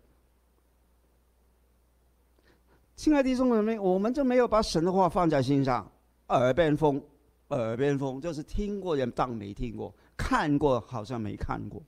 [2.94, 5.90] 亲爱的弟兄姊妹，我们就没有把神的话放在心上，
[6.28, 7.02] 耳边风，
[7.48, 11.83] 耳边风就是听过也当没听过，看过好像没看过。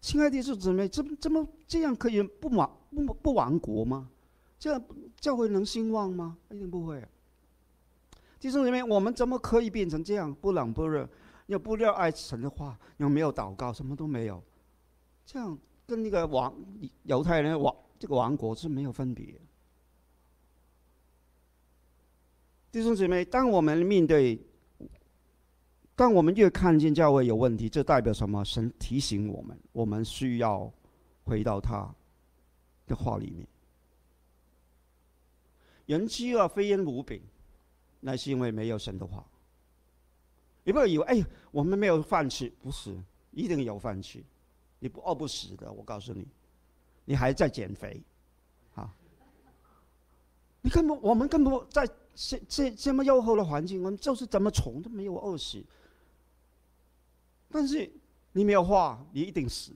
[0.00, 4.10] 亲爱的弟兄姊妹，怎怎么这样可以不亡不不亡国吗？
[4.58, 4.82] 这样
[5.20, 6.36] 教会能兴旺吗？
[6.50, 7.02] 一定不会。
[8.40, 11.08] 弟兄姊妹，我们怎么可以变成这样不冷不热，
[11.46, 14.42] 又不热爱神的话，又没有祷告，什么都没有？
[15.24, 16.52] 这样跟那个王
[17.04, 17.74] 犹太人王。
[18.00, 19.40] 这个王国是没有分别。
[22.72, 24.40] 弟兄姊妹，当我们面对，
[25.94, 28.42] 当我们越看见教会有问题，这代表什么？
[28.46, 30.72] 神提醒我们，我们需要
[31.22, 31.94] 回到他
[32.86, 33.46] 的话里面。
[35.84, 37.22] 人饥饿非因无饼，
[38.00, 39.22] 那是因为没有神的话。
[40.64, 42.96] 你不要以为，哎，我们没有饭吃，不是，
[43.32, 44.24] 一定有饭吃，
[44.78, 46.26] 你不饿不死的，我告诉你。
[47.04, 48.02] 你还在减肥，
[48.74, 48.96] 啊？
[50.62, 55.62] 你根本我们根本在这这这么优厚的环境，我们就是怎么穷都没有饿死。
[57.48, 57.90] 但是
[58.32, 59.72] 你没有话，你一定死，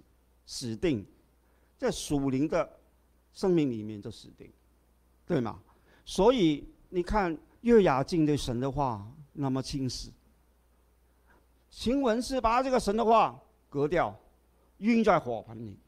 [0.46, 1.04] 死定，
[1.76, 2.78] 在属灵的
[3.32, 4.50] 生命里面就死定，
[5.26, 5.60] 对吗？
[6.04, 10.10] 所以你看，月雅敬对神的话那么轻视，
[11.70, 14.18] 晴雯是把这个神的话割掉，
[14.78, 15.78] 晕在火盆里。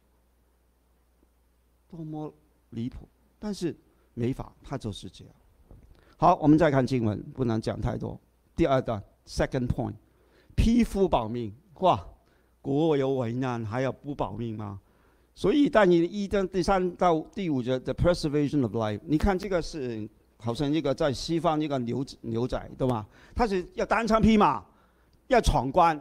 [1.91, 2.31] 多么
[2.69, 3.09] 离谱！
[3.39, 3.75] 但是
[4.13, 5.35] 没法，他就是这样。
[6.21, 8.21] 好，我们再看经文，不能讲太多。
[8.57, 9.95] 第二段，second point，
[10.57, 11.55] 匹夫保命。
[11.75, 12.05] 哇，
[12.61, 14.81] 国有危难还要不保命吗？
[15.37, 18.99] 所以，但你一章第三到第五节，the preservation of life。
[19.05, 23.07] 你看这个是好像一个在西方一个牛牛仔，对吧？
[23.33, 24.61] 他是要单枪匹马，
[25.29, 25.97] 要闯关，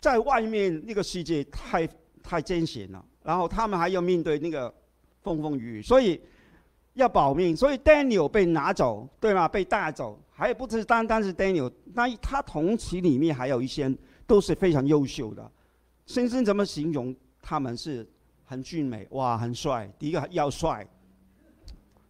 [0.00, 1.84] 在外面那个世界太
[2.22, 3.04] 太艰险了。
[3.24, 4.72] 然后他们还要面对那个
[5.22, 6.20] 风风雨雨，所以
[6.98, 7.56] 要保命。
[7.56, 9.48] 所以 Daniel 被拿走，对吗？
[9.48, 13.92] 被带走，还不是单单是 Daniel，那他同期里面还有一些
[14.26, 15.50] 都是非常优秀的。
[16.06, 18.06] 先生怎么形容他们是
[18.44, 19.06] 很俊美？
[19.10, 19.88] 哇，很帅。
[19.98, 20.86] 第一个要帅，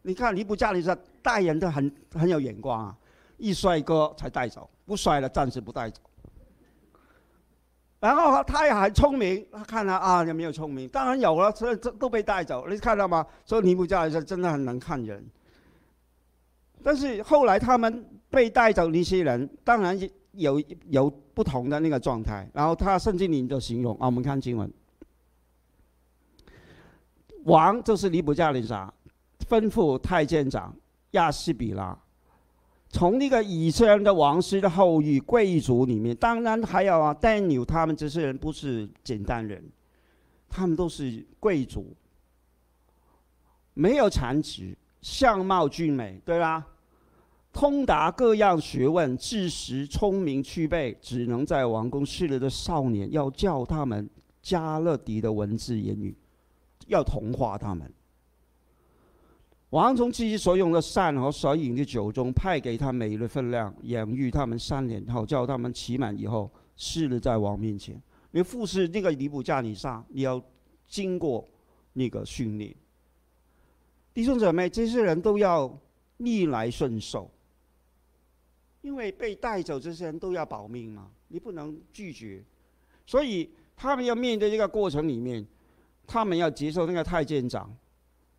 [0.02, 2.96] 你看尼布加里沙带人都很很有眼光啊，
[3.36, 6.00] 一帅哥才带走，不帅的暂时不带走。
[8.00, 10.88] 然后他也很聪明，他看他啊有没有聪明？
[10.88, 12.68] 当然有了，所以这都被带走。
[12.68, 13.26] 你看到吗？
[13.44, 15.24] 所以尼布加尼撒真的很能看人。
[16.80, 19.98] 但是后来他们被带走那些人，当然
[20.30, 22.48] 有有不同的那个状态。
[22.54, 24.72] 然后他圣经里就形容啊，我们看经文，
[27.46, 28.94] 王就是尼布加尼撒，
[29.48, 30.72] 吩咐太监长
[31.12, 31.98] 亚西比拉。
[32.98, 39.62] 从那个以色列的王室的后裔贵族里面，当然还有啊，丹尼他们这些人不是简单人，
[40.48, 41.94] 他们都是贵族，
[43.74, 46.66] 没有残疾，相貌俊美，对吧？
[47.52, 54.10] 通达各样学问，知识聪明具备，只能在王宫侍立的少年，要教他们
[54.42, 56.16] 加勒底的文字言语，
[56.88, 57.88] 要同化他们。
[59.70, 68.00] 王从自己所用的膳和所饮的酒中派给他每日分量，养育他们三年后，叫他们期满以后，侍立在王面前。
[68.30, 70.42] 你服侍那个尼布加尼撒，你要
[70.86, 71.46] 经过
[71.92, 72.74] 那个训练。
[74.14, 75.78] 弟兄姊妹，这些人都要
[76.16, 77.30] 逆来顺受，
[78.80, 82.42] 因为被带走这些人都要保命嘛，你不能拒绝。
[83.06, 85.46] 所以他们要面对这个过程里面，
[86.06, 87.70] 他们要接受那个太监长。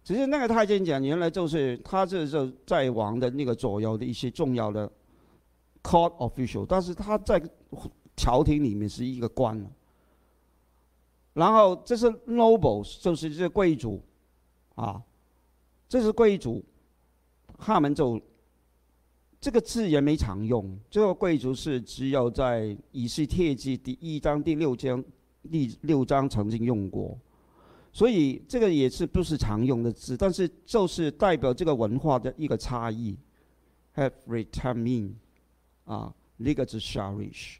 [0.03, 4.89] 其实那个太监讲，原来就是他这是在王的那个左右的一些重要的
[5.83, 7.39] court official，但是他在
[8.15, 9.63] 朝廷里面是一个官。
[11.33, 14.01] 然后这是 noble，就是这贵族，
[14.73, 14.99] 啊，
[15.87, 16.63] 这是贵族，
[17.57, 18.19] 他们就
[19.39, 20.77] 这个字也没常用。
[20.89, 25.03] 这个贵族是只有在以西帖记第一章第六章
[25.51, 27.15] 第六章曾经用过。
[27.91, 33.17] 所以这个也是不是常用的字，但是就是代表这个文化的一个差异。
[33.95, 35.13] Have retain
[35.83, 37.57] 啊，那个是 cherish。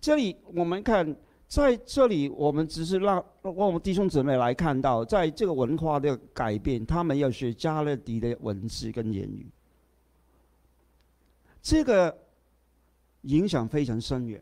[0.00, 1.16] 这里我们看，
[1.48, 9.50] 在这里我们只是让我们弟兄姊妹来看到，在这个文化的改变，他们要学加勒底的文字跟言语，
[11.60, 12.16] 这个
[13.22, 14.40] 影响非常深远。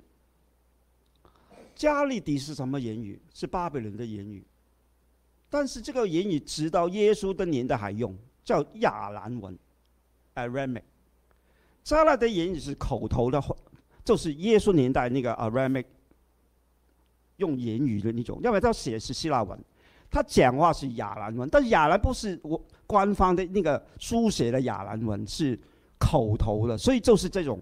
[1.75, 3.19] 加利底是什么言语？
[3.33, 4.45] 是巴比伦的言语。
[5.51, 9.59] 但是这个言语直到耶稣的年代还用，叫亚兰文
[10.35, 10.83] （Aramaic）。
[11.83, 13.57] 加勒的言语是口头的话，
[14.05, 15.87] 就是耶稣年代那个 Aramic
[17.39, 19.59] 用言语的那种，因为他写是希腊文，
[20.11, 25.59] 他讲话是亚兰文，但亚兰不是我官方的那个书写的亚兰文，是
[25.99, 27.59] 口头的，所以就是这种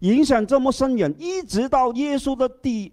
[0.00, 2.92] 影响这么深远，一直到耶稣的第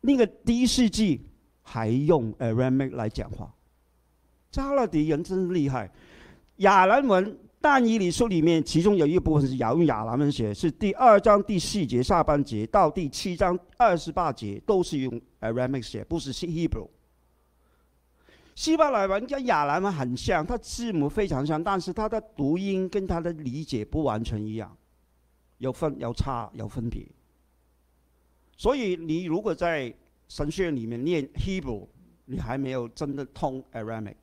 [0.00, 1.20] 那个第一世纪
[1.62, 3.54] 还用 Aramic 来讲话。
[4.50, 5.90] 加勒底人真厉害，
[6.56, 7.38] 亚兰文。
[7.64, 16.88] 但以理书里面，其中有一部分是用亚兰文写，是第二章第四节下半节到第七章二十八节都是用 Aramaic 写，不是 Hebrew。
[18.56, 24.76] 希伯来文跟亚兰文很像，它字母非常像，但是它的读音跟它的理解不完全一样，
[25.58, 27.06] 有分有差有分别。
[28.56, 29.94] 所以你如果在
[30.32, 31.86] 神学院里面念 Hebrew，
[32.24, 34.14] 你还没有真的通 Aramic，。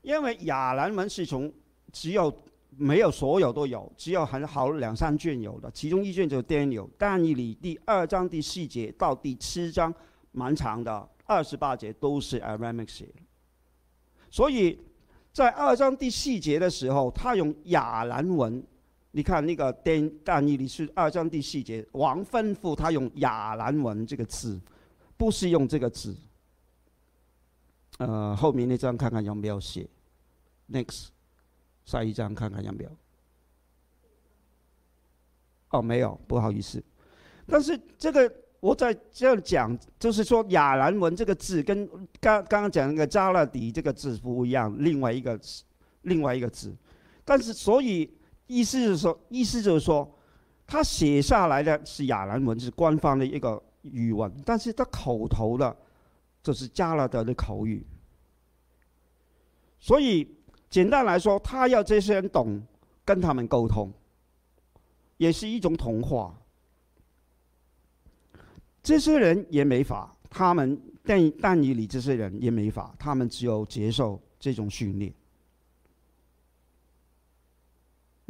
[0.00, 1.52] 因为亚兰文是从
[1.92, 2.34] 只有
[2.70, 9.92] 没有所有都有，只有很好两三卷有的，其中一卷就是 Daniel，但以理第二章第四节到第七章
[10.32, 13.20] 蛮长的，二十八节都是 Aramic 写的，
[14.30, 14.80] 所以
[15.30, 18.64] 在二章第四节的时候，他用亚兰文，
[19.12, 24.60] 你看那个电但以理是二章第四节，王吩咐他用亚兰文这个字，
[25.16, 26.16] 不是用这个字。
[27.98, 29.88] 呃，后面那张看看有没有写
[30.70, 31.08] ？Next，
[31.84, 32.90] 下一张看看有没有？
[35.70, 36.82] 哦，没有，不好意思。
[37.46, 41.86] 但是这个我在这样讲，就是说亚兰文这个字跟
[42.20, 45.38] 刚刚刚讲那个加勒底这个字不一样，另外一个
[46.02, 46.74] 另外一个字。
[47.24, 48.08] 但是所以
[48.50, 50.10] 意思是说，意思就是说，
[50.66, 55.76] 他写下来的是亚兰文，是官方的一个语文，但是他口头的。
[56.42, 57.86] 就是加拉德的口语，
[59.78, 60.26] 所以
[60.70, 62.62] 简单来说，他要这些人懂，
[63.04, 63.92] 跟他们沟通，
[65.18, 66.34] 也是一种同化。
[68.82, 75.12] 这些人也没法，他们但但以理这些人也没法，他们只有接受这种训练。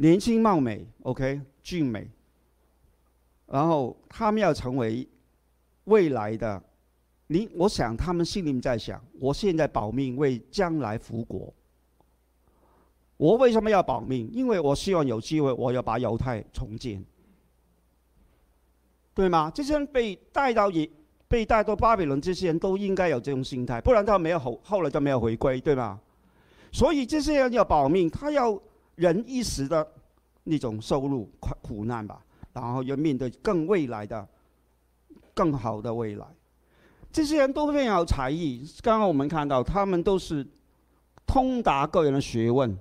[0.01, 2.09] 年轻貌美，OK，俊美，
[3.45, 5.07] 然后他们要成为
[5.83, 6.59] 未来的。
[7.27, 11.53] 你我想他们心里面在想：我现在保命为将来复国。
[13.15, 14.27] 我为什么要保命？
[14.33, 17.05] 因为我希望有机会，我要把犹太重建，
[19.13, 19.51] 对吗？
[19.53, 20.89] 这些人被带到也
[21.27, 25.99] 被带到巴比伦，这些人都应该有这种心态，不然他没有后后来就没有回归，对吗？
[26.71, 28.59] 所以这些人要保命，他要
[29.01, 29.85] 人一时的
[30.43, 32.23] 那种收入苦苦难吧，
[32.53, 34.27] 然后要面对更未来的
[35.33, 36.25] 更好的未来。
[37.11, 38.63] 这些人都非常有才艺。
[38.83, 40.45] 刚刚我们看到，他们都是
[41.25, 42.77] 通达个人的学问，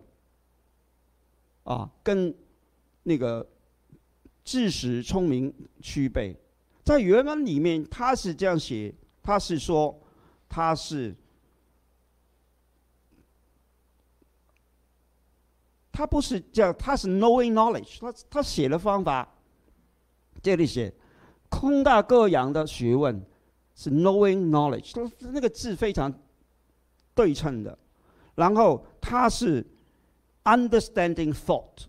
[1.65, 2.35] 啊，跟
[3.05, 3.47] 那个
[4.45, 6.37] 知识、聪明区别。
[6.85, 9.99] 在原文里面，他是这样写：他是说，
[10.49, 11.17] 他是
[16.01, 17.99] 他不是叫他是 knowing knowledge。
[18.01, 19.29] 他他写的方法，
[20.43, 20.91] 这里写
[21.51, 23.23] 空大各样的学问。
[23.75, 26.13] 是 knowing knowledge，那个字非常
[27.15, 27.79] 对称的。
[28.35, 29.67] 然后他是
[30.45, 31.85] understanding thought，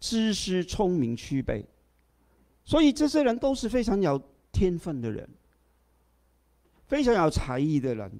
[0.00, 1.66] 知识聪明区备。
[2.64, 4.20] 所以这些人都是非常有
[4.52, 5.28] 天分的人，
[6.86, 8.10] 非常有才艺的人。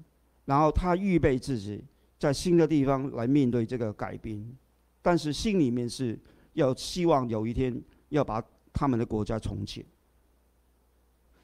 [0.45, 1.83] 然后他预备自己
[2.17, 4.43] 在新的地方来面对这个改变，
[5.01, 6.17] 但是心里面是
[6.53, 9.85] 要希望有一天要把他们的国家重建。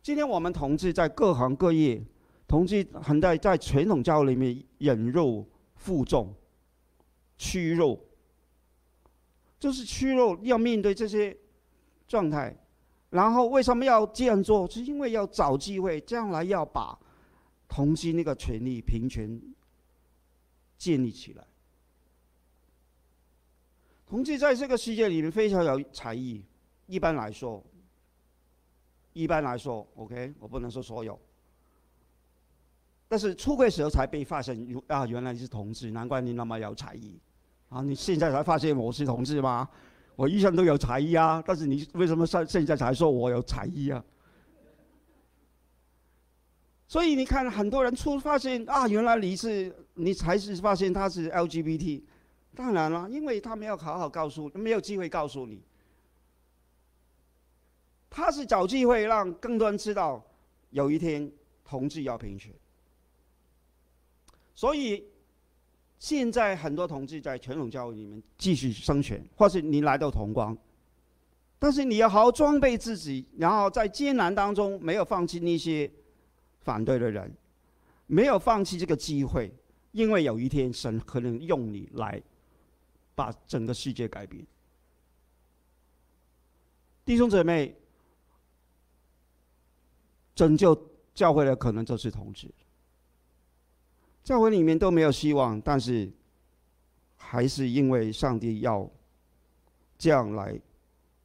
[0.02, 2.02] 今天我们同志在各行各业，
[2.48, 6.34] 同志很在在传统教育里面忍辱负重、
[7.38, 8.00] 屈辱，
[9.60, 11.38] 就是屈辱要面对这些
[12.08, 12.58] 状态。
[13.12, 14.68] 然后为什么要这样做？
[14.70, 16.98] 是因为要找机会，将来要把
[17.68, 19.40] 同志那个权利平权
[20.82, 21.46] 建立起来。
[24.08, 26.44] 同志在这个世界里面非常有才艺，
[26.88, 27.64] 一般来说。
[29.14, 31.20] 一般来说，OK，我不能说所有，
[33.08, 34.58] 但是出柜时候才被发现，
[34.88, 37.20] 啊，原来你是同志，难怪你那么有才艺，
[37.70, 39.70] 啊，你现在才发现我是同志吗？
[40.16, 44.04] 我一向都有才艺啊，但是你为什么现现在才说我有才艺啊？
[46.92, 52.02] 所以你看，很多人出发现啊，原来你是你才是发现他是 LGBT，
[52.54, 55.62] 当然了，因为他没有好好告诉，没有机会告诉你。
[58.10, 60.22] 他是找机会让更多人知道，
[60.72, 61.32] 有一天
[61.64, 62.52] 同志要平权。
[64.54, 65.02] 所以
[65.98, 70.58] 现在很多同志在传统教育里面继续生存，或是你来到同光，
[71.58, 75.90] 但是你要好好装备自己，然后在艰难当中没有放弃那些
[76.64, 77.32] 反对的人，
[78.08, 79.52] 没有放弃这个机会，
[79.92, 82.22] 因为有一天神可能用你来
[83.16, 84.46] 把整个世界改变。
[87.04, 87.76] 弟兄姊妹，
[90.36, 92.50] 拯救教会的可能就是同志。
[94.24, 96.10] 教会里面都没有希望，但是
[97.18, 98.88] 还是因为上帝要
[99.98, 100.58] 这样来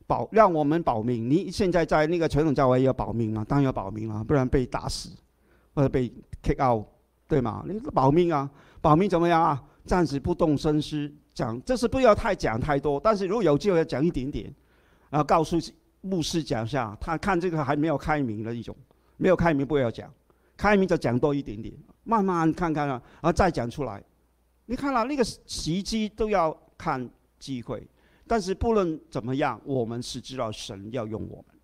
[0.07, 1.29] 保，让我们保命。
[1.29, 3.45] 你现在在那个传统教会要保命吗？
[3.47, 5.11] 当然要保命啊，不然被打死
[5.77, 6.13] 或者被
[6.43, 6.85] kick out，
[7.29, 7.63] 对吗？
[7.69, 8.51] 你保命啊，
[8.81, 9.63] 保命怎么样啊？
[9.85, 10.97] 暂时不动声色
[11.35, 12.99] 讲，这是不要太讲太多。
[12.99, 14.53] 但是如果有机会要讲一点点，
[15.11, 15.57] 然后告诉
[16.01, 18.75] 牧师讲一下，他看这个还没有开明的一种，
[19.19, 20.11] 没有开明不要讲，
[20.57, 21.75] 开明就讲多一点点。
[22.05, 24.03] 慢慢看看啊，然后再讲出来。
[24.65, 27.09] 你看了那个时机都要看
[27.39, 27.87] 机会，
[28.27, 31.56] 但是不论怎么样，我们是知道神要用我们。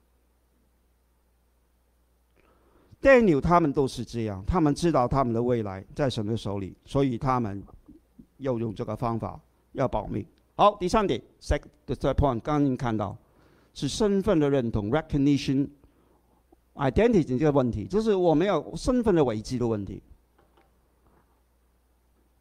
[3.02, 7.60] Daniel 他们都是这样，他们知道他们的未来在神的手里，所以他们
[8.38, 9.38] 要用这个方法
[9.72, 10.24] 要保命。
[10.54, 13.16] 好，第三点，second third point，刚刚您看到
[13.74, 15.68] 是身份的认同 （recognition
[16.76, 20.00] identity） 这个问题，就是我们有身份的危机的问题。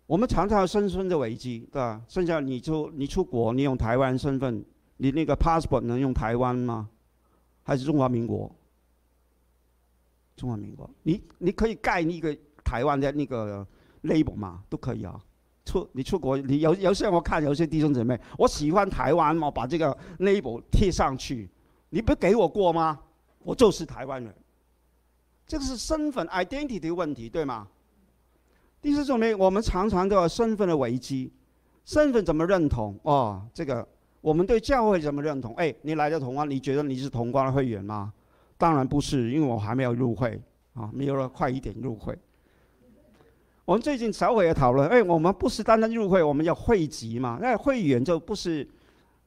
[0.05, 2.01] 我们常常有身份的危机，对吧？
[2.07, 4.63] 剩下你出你出国，你用台湾身份，
[4.97, 6.89] 你那个 passport 能用台湾吗？
[7.63, 8.53] 还是中华民国？
[10.41, 13.63] 中华民国，你你可以盖那个台湾的那个
[14.05, 15.21] label 嘛，都可以啊。
[15.63, 21.47] 出你出国，你有有些我看有些弟兄姊妹，我喜欢台湾嘛，把这个 label 贴上去，
[21.89, 22.99] 你不给我过吗？
[23.43, 24.33] 我就是台湾人，
[25.45, 27.67] 这个是身份 identity 的问题，对吗？
[28.81, 31.31] 第四种呢，我们常常都有身份的危机，
[31.85, 32.99] 身份怎么认同？
[33.03, 33.87] 哦，这个
[34.21, 35.53] 我们对教会怎么认同？
[35.53, 38.11] 哎，你来到同光，你觉得你是同光的会员吗？
[38.61, 40.39] 当然不是，因为我还没有入会
[40.75, 42.15] 啊，没有了，快一点入会。
[43.65, 47.39] 我们最近小会也讨论，哎，我们不是单单入会，我们要会籍嘛？
[47.41, 48.67] 那会员就不是，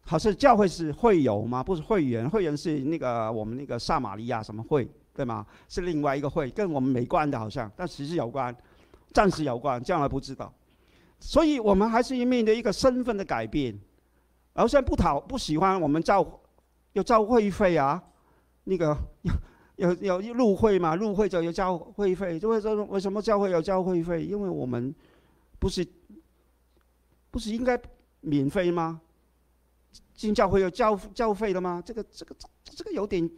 [0.03, 1.65] 好像教会是会友吗？
[1.65, 5.45] 不是会员，会员是那个我们那个撒玛利亚什么会，对吗？
[5.69, 8.55] 是另外一个会，跟我们没关的，好像，但其实有关。
[9.13, 10.53] 暂时有关，将来不知道，
[11.21, 13.73] 所以我们还是面对一个身份的改变。
[14.53, 16.25] 然后现在不讨不喜欢我们交
[16.95, 18.03] 要交会费啊，
[18.65, 18.97] 那个
[19.77, 22.39] 要要要入会嘛，入会就要交会费。
[22.39, 24.25] 就会说为什么教会要交会费？
[24.25, 24.95] 因为我们
[25.59, 25.87] 不是
[27.31, 27.81] 不是应该
[28.21, 29.01] 免费吗？
[30.15, 31.83] 进教会要交交费的吗？
[31.85, 32.35] 这个这个
[32.65, 33.31] 这个有点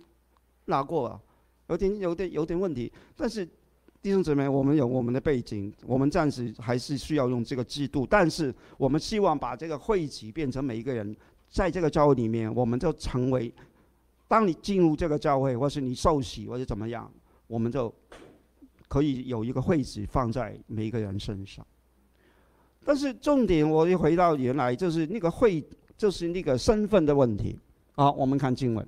[0.66, 1.20] 哪过啊？
[1.68, 3.48] 有点有点有点问题，但是。
[4.02, 11.16] 弟兄姊妹，我们有我们的背景，我们暂时还是需要用这个制度，但是我们希望把这个会籍变成每一个人
[11.50, 13.52] 在这个教会里面，我们就成为，
[14.28, 17.10] 当你进入这个教会，或是你受洗或者怎么样，
[17.46, 17.92] 我们就
[18.88, 21.64] 可以有一个会籍放在每一个人身上。
[22.84, 25.64] 但是重点，我又回到原来，就是那个会，
[25.96, 27.58] 就是那个身份的问题。
[27.92, 28.86] 好，我们看经文。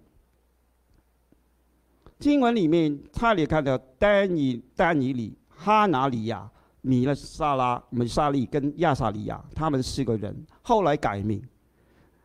[2.19, 11.41] 经文里面，他里看到丹尼、丹尼里、哈拿里亚、米勒萨拉、米沙利跟亚萨利亚，他们四个人后来改名，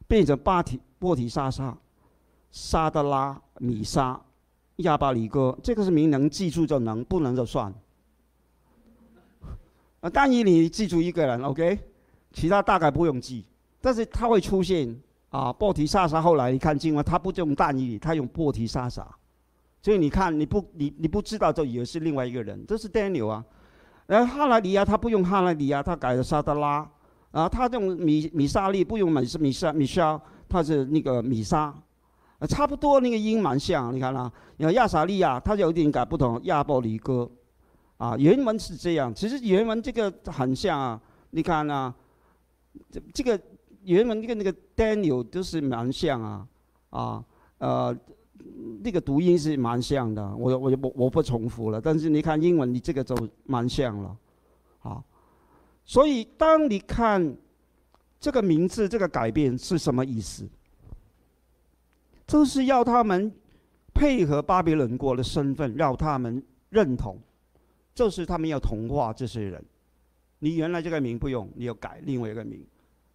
[0.07, 1.78] 变成巴提波提沙沙、
[2.54, 4.22] 沙德拉、米沙、
[4.78, 5.58] 亚巴里哥。
[5.64, 7.74] 这个是名能记住就能，不能就算。
[10.01, 11.80] 啊，丹尼里记住一个人，OK，
[12.32, 13.43] 其他大概不用记，
[13.82, 14.95] 但是他会出现
[15.30, 15.51] 啊。
[15.51, 19.04] 波提沙沙后来你看经文，他不用丹尼里，他用波提沙沙。
[19.82, 23.43] 所以你看，你不你你不知道，就以为是另外一个人，这是 Daniel 啊。
[24.06, 26.88] 然后哈拉里亚他不用哈拉里亚，他改了沙德拉。
[27.32, 31.74] 啊，他用米米沙利不用米是米沙米沙，他是那个米沙。
[32.48, 34.32] 差不多那个音蛮像，你看啦。
[34.58, 37.30] 然后亚萨利亚他有点改不同，亚伯里哥。
[37.98, 41.02] 啊，原文是这样，其实原文这个很像啊。
[41.32, 41.94] 你看啊，
[42.91, 43.39] 这这个
[43.84, 46.48] 原文跟那个 Daniel 都是蛮像啊。
[46.89, 47.24] 啊，
[47.60, 47.98] 呃。
[48.82, 51.80] 那个读音是蛮像的，我我我我不重复了。
[51.80, 53.16] 但是你看英文，你这个就
[53.46, 54.18] 蛮像了，
[54.80, 55.02] 好。
[55.86, 57.38] 所以当你看
[58.20, 60.46] 这个名字，这个改变是什么意思？
[62.26, 63.32] 就是要他们
[63.94, 67.20] 配合巴比伦国的身份，让他们认同，
[67.94, 69.64] 就是他们要同化这些人。
[70.40, 72.66] 你原来这个名不用，你要改另外一个名。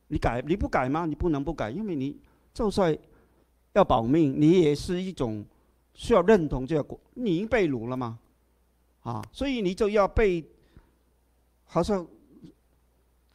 [0.09, 1.07] 你改你不改吗？
[1.07, 2.19] 你不能不改，因为你
[2.53, 2.97] 就算。
[3.75, 5.45] 要保命，你也是一种
[5.93, 8.19] 需要认同这个国，你已经被掳了吗？
[9.03, 10.43] 啊，所以你就要被，
[11.65, 12.05] 好像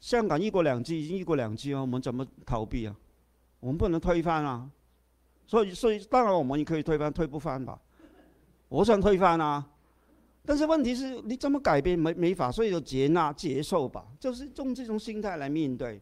[0.02, 2.96] 香港一国两制已经一国两制了，我们怎么逃避啊？
[3.60, 4.70] 我们不能推翻啊！
[5.54, 7.80] 所以，所以当然我们也可以推翻，推不翻吧？
[8.70, 9.64] 我想推翻啊！
[10.43, 16.01] 但是问题是你怎么改变没没法，所以就接纳接受吧，就是用这种心态来面对。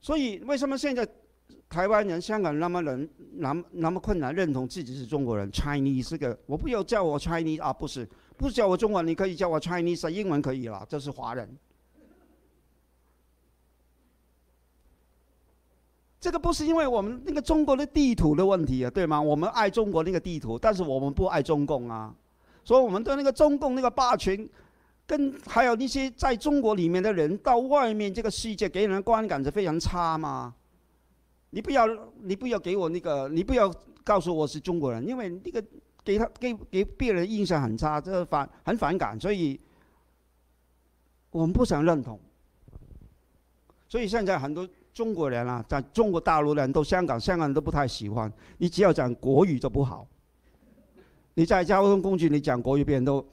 [0.00, 1.06] 所以为什么现在
[1.68, 8.08] 台湾人、香港人那么人那那么困难认同自己是中国人？Chinese 这个我不要叫我 Chinese 啊，不是，
[8.38, 11.46] 不是叫我中文，你可以叫我 Chinese，英文可以了，这是华人。
[16.22, 19.20] 这个不是因为我们那个中国的地图的问题啊，对吗？
[19.20, 22.14] 我们爱中国那个地图，但是我们不爱中共啊，
[22.62, 24.48] 所以我们对那个中共那个霸权，
[25.04, 30.54] 跟还有那些在中国里面的人到外面这个世界给人的观感是非常差嘛。
[31.50, 31.88] 你不要，
[32.20, 33.68] 你不要给我那个，你不要
[34.04, 35.60] 告诉我是中国人，因为那个
[36.04, 39.60] 给他给给别人印象很差，这个反很反感，所以
[41.32, 42.16] 我们不想认同。
[43.88, 44.64] 所以现在很多。
[44.92, 48.68] 中国人啊，在中国大陆人都香港，香港人都不太喜欢你。
[48.68, 50.06] 只要讲国语就不好。
[51.34, 53.26] 你在交通工具，你讲国语，别人都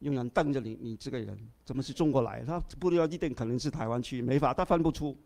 [0.00, 0.76] 永远瞪着你。
[0.80, 2.42] 你这个人怎么是中国来？
[2.44, 5.16] 他不知道一定可能是台湾去，没法，他分不出，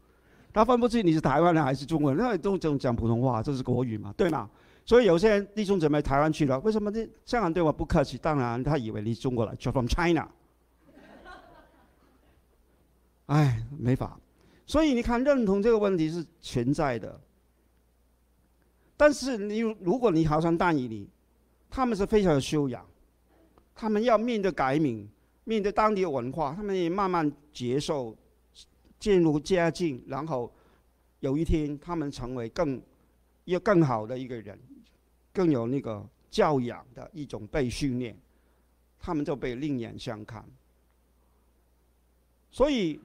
[0.52, 2.22] 他分不出你是台湾人还是中国人。
[2.22, 4.50] 那都种讲普通话，这是国语嘛，对吗？
[4.84, 8.18] 所以有些人弟兄姊妹台湾去了，为什么这香港对我不客气？
[8.18, 10.28] 当然他以为你中国来就，from China。
[13.26, 14.18] 哎，没法。
[14.70, 17.20] 所以你看，认同这个问题是存在的。
[18.96, 21.08] 但是你如果你好像大义里，
[21.68, 22.86] 他们是非常有修养，
[23.74, 25.10] 他们要面对改名，
[25.42, 28.16] 面对当地的文化，他们也慢慢接受，
[29.00, 30.48] 渐入佳境，然后
[31.18, 32.80] 有一天他们成为更
[33.46, 34.56] 要更好的一个人，
[35.32, 38.16] 更有那个教养的一种被训练，
[39.00, 40.44] 他们就被另眼相看。
[42.52, 43.00] 所以。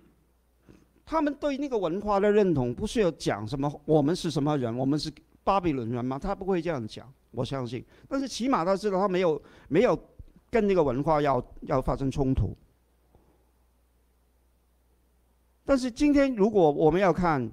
[1.05, 5.11] 他们对那个文化的认同，不是要讲什么我们是什么人，我们是
[5.43, 6.17] 巴比伦人吗？
[6.17, 7.85] 他不会这样讲，我相信。
[8.09, 9.95] 但是起码他知道，他没有没有
[10.49, 12.57] 跟那个文化要要发生冲突。
[15.63, 17.51] 但是今天，如果我们要看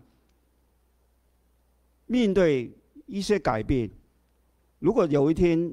[2.06, 2.74] 面对
[3.06, 3.90] 一些改变，
[4.78, 5.72] 如果有一天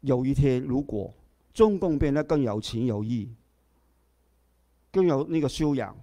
[0.00, 1.12] 有一天，如果
[1.52, 3.30] 中共变得更有情有义，
[4.90, 5.94] 更有那个修养。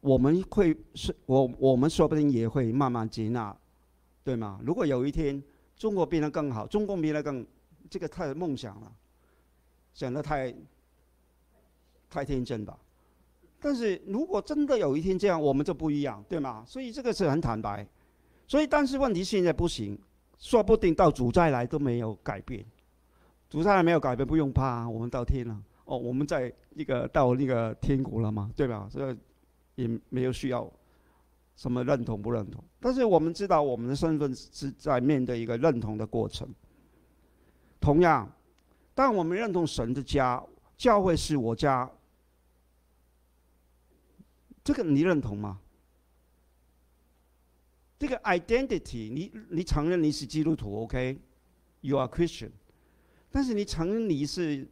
[0.00, 3.54] 我们会是，我我们说不定也会慢慢接纳，
[4.22, 4.60] 对吗？
[4.62, 5.42] 如果有一天
[5.76, 7.44] 中国变得更好，中共变得更，
[7.90, 8.92] 这个太梦想了，
[9.92, 10.54] 想的太
[12.08, 12.78] 太天真吧。
[13.58, 16.62] 但是如果真的有一天这样，我们就不一样，对吗？
[16.64, 17.84] 所以这个是很坦白。
[18.46, 19.98] 所以，但是问题现在不行，
[20.38, 22.64] 说不定到主再来都没有改变，
[23.50, 25.60] 主再来没有改变，不用怕，我们到天了。
[25.86, 28.88] 哦，我们在那个到那个天国了嘛，对吧？
[28.88, 29.16] 所以。
[29.78, 30.68] 也没有需要
[31.54, 36.48] 什么认同不认同，但是我们知道我们的身份是在面对一个认同的过程。
[37.80, 38.28] 同样，
[38.92, 40.44] 当我们认同神的家，
[40.76, 41.88] 教会是我家，
[44.64, 45.60] 这个你认同吗？
[48.00, 52.50] 这个 identity，你你承认你是基督徒，OK，you are Christian，
[53.30, 54.68] 但是你承认你是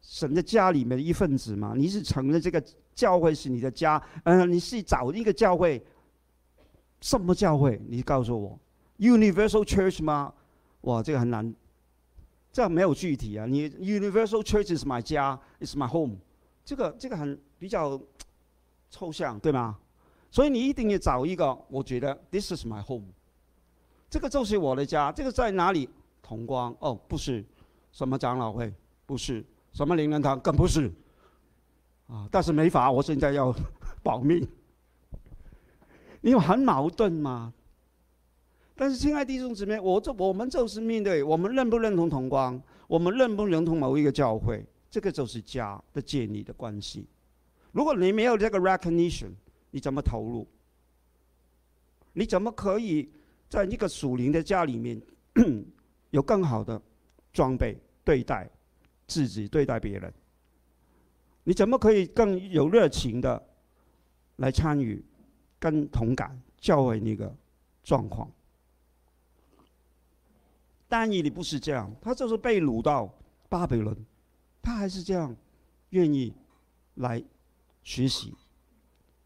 [0.00, 1.74] 神的家里面的一份子吗？
[1.76, 2.64] 你是承认这个？
[2.94, 5.82] 教会是你的家，嗯，你是找一个教会，
[7.00, 7.80] 什么教会？
[7.88, 8.58] 你告诉我
[8.98, 10.32] ，Universal Church 吗？
[10.82, 11.54] 哇，这个很难，
[12.52, 13.46] 这没有具体啊。
[13.46, 16.16] 你 Universal Church is my 家，is my home，
[16.64, 18.00] 这个这个很比较
[18.90, 19.78] 抽象，对吗？
[20.30, 23.06] 所以你一定要找一个，我觉得 This is my home，
[24.08, 25.12] 这个就是我的家。
[25.12, 25.88] 这个在哪里？
[26.22, 26.74] 同光？
[26.78, 27.44] 哦，不是，
[27.90, 28.72] 什么长老会？
[29.06, 30.38] 不是，什么灵人堂？
[30.40, 30.90] 更不是。
[32.06, 32.28] 啊！
[32.30, 33.54] 但是没法，我现在要
[34.02, 34.46] 保命，
[36.20, 37.52] 因为很矛盾嘛。
[38.74, 47.06] 但是，亲爱的弟兄姊妹，我这我们就是面对我们认不认同同光，我们认不认同某一个教会，这个就是家的建立的关系。
[47.70, 49.30] 如果你没有这个 recognition，
[49.70, 50.46] 你怎么投入？
[52.14, 53.10] 你怎么可以
[53.48, 55.00] 在一个属灵的家里面
[56.10, 56.80] 有更好的
[57.32, 58.50] 装备对待
[59.06, 60.12] 自己，对待别人？
[61.44, 63.42] 你怎么可以更有热情的
[64.36, 65.04] 来参与、
[65.58, 67.34] 跟同感教会那个
[67.82, 68.30] 状况？
[70.88, 73.12] 但以理不是这样，他就是被掳到
[73.48, 73.96] 巴比伦，
[74.60, 75.34] 他还是这样
[75.90, 76.34] 愿意
[76.96, 77.22] 来
[77.82, 78.34] 学习。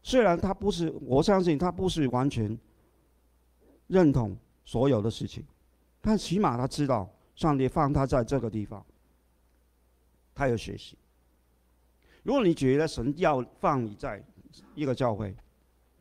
[0.01, 2.57] 虽然他不是，我相信他不是完全
[3.87, 5.43] 认同所有的事情，
[5.99, 8.85] 但起码他知道上帝放他在这个地方，
[10.33, 10.97] 他有学习。
[12.27, 14.21] 如果你觉得神要放你在
[14.75, 15.33] 一个教会，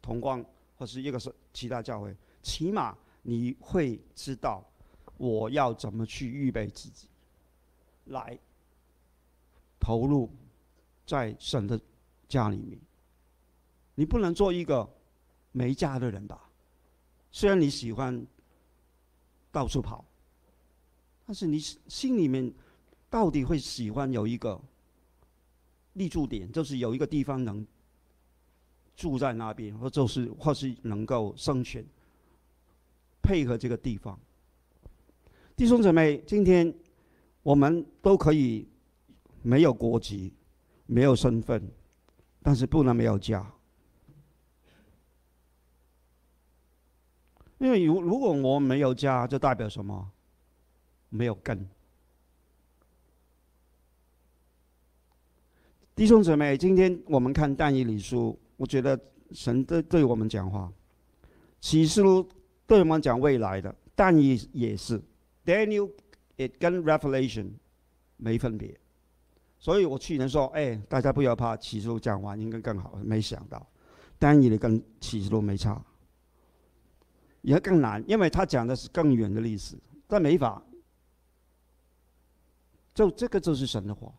[0.02, 0.44] 同光
[0.76, 4.60] 或是一个是其他教会，起码你会知道
[5.18, 7.06] 我要怎么去预备自己，
[8.06, 8.36] 来
[9.78, 10.28] 投入
[11.06, 11.80] 在神的
[12.28, 12.76] 家里面。
[13.94, 14.92] 你不能做一个
[15.52, 16.50] 没家的人吧？
[17.30, 18.26] 虽然你喜欢
[19.52, 20.04] 到处跑，
[21.24, 22.52] 但是你心里面
[23.08, 24.60] 到底会喜欢有一个
[25.96, 27.66] 立住点，就是有一个地方能
[28.94, 31.84] 住在那边，或就是或是能够生存，
[33.22, 34.18] 配合这个地方。
[35.56, 36.72] 弟兄姊妹，今天
[37.42, 38.68] 我们都可以
[39.42, 40.32] 没有国籍，
[40.86, 41.70] 没有身份，
[42.42, 43.52] 但是不能没有家。
[47.58, 50.12] 因为如如果我没有家，就代表什么？
[51.08, 51.66] 没有根。
[55.96, 60.70] 弟兄姊妹，今天我们看但以理书，我觉得神对对我们讲话，
[61.58, 62.28] 启示录
[62.66, 65.02] 对我们讲未来的，但以也是
[65.42, 65.90] ，Daniel
[66.36, 67.48] it 跟 Revelation
[68.18, 68.78] 没分别，
[69.58, 73.66] 所以我去年说，哎，大家不要怕，启示录讲完应该更好，没想到，
[74.18, 75.82] 但以理跟启示录没差。
[77.40, 80.62] 也更难，因为他讲的是更远的历史，但没法。
[82.92, 84.12] 就这个就是神的话。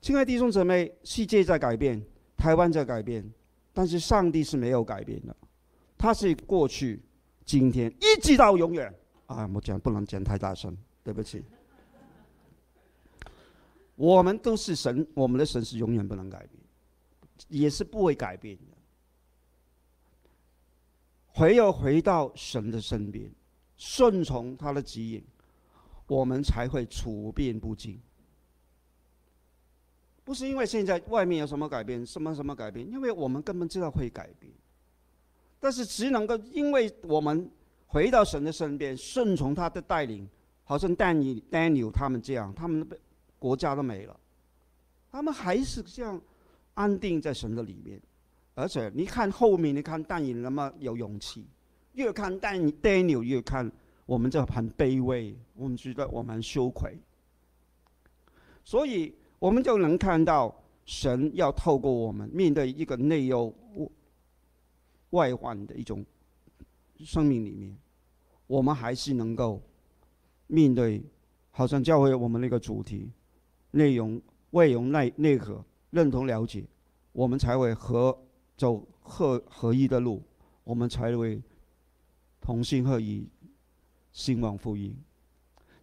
[0.00, 2.00] 亲爱的弟兄姊妹，世界在改变，
[2.36, 3.28] 台湾在改变，
[3.72, 5.36] 但是上帝是没有改变的，
[5.96, 7.02] 他是过去、
[7.44, 8.94] 今天一直到永远。
[9.26, 11.44] 啊，我讲不能讲太大声，对不起。
[13.96, 16.52] 我们都是神，我们的神是永远不能改变，
[17.48, 18.76] 也是不会改变的。
[21.26, 23.30] 回要回到神的身边，
[23.76, 25.22] 顺从他的指引，
[26.06, 28.00] 我们才会处变不惊。
[30.28, 34.52] 不是因为现在外面有什么改变，什么什么改变，因为我们根本知道会改变。
[35.58, 37.50] 但是只能够因为我们
[37.86, 40.28] 回到神的身边，顺从他的带领，
[40.64, 42.98] 好像丹尼、丹尼他们这样，他们的
[43.38, 44.14] 国家都没了，
[45.10, 46.20] 他们还是这样
[46.74, 47.98] 安定在神的里面。
[48.54, 51.46] 而且你看后面，你看丹尼那么有勇气，
[51.94, 53.72] 越看但 Daniel 越看
[54.04, 56.98] 我们这很卑微，我们觉得我们羞愧，
[58.62, 63.54] 所以我们就能看到神要透过我们面对一个内忧
[65.10, 66.04] 外患的一种
[66.98, 67.76] 生命里面，
[68.46, 69.62] 我们还是能够
[70.46, 71.02] 面对，
[71.50, 73.10] 好像教会我们那个主题
[73.70, 74.20] 内容
[74.50, 76.64] 外容内内核认同了解，
[77.12, 78.16] 我们才会合。
[78.58, 80.20] 走合合一的路，
[80.64, 81.40] 我们才会
[82.40, 83.24] 同心合一，
[84.10, 84.92] 兴旺福音。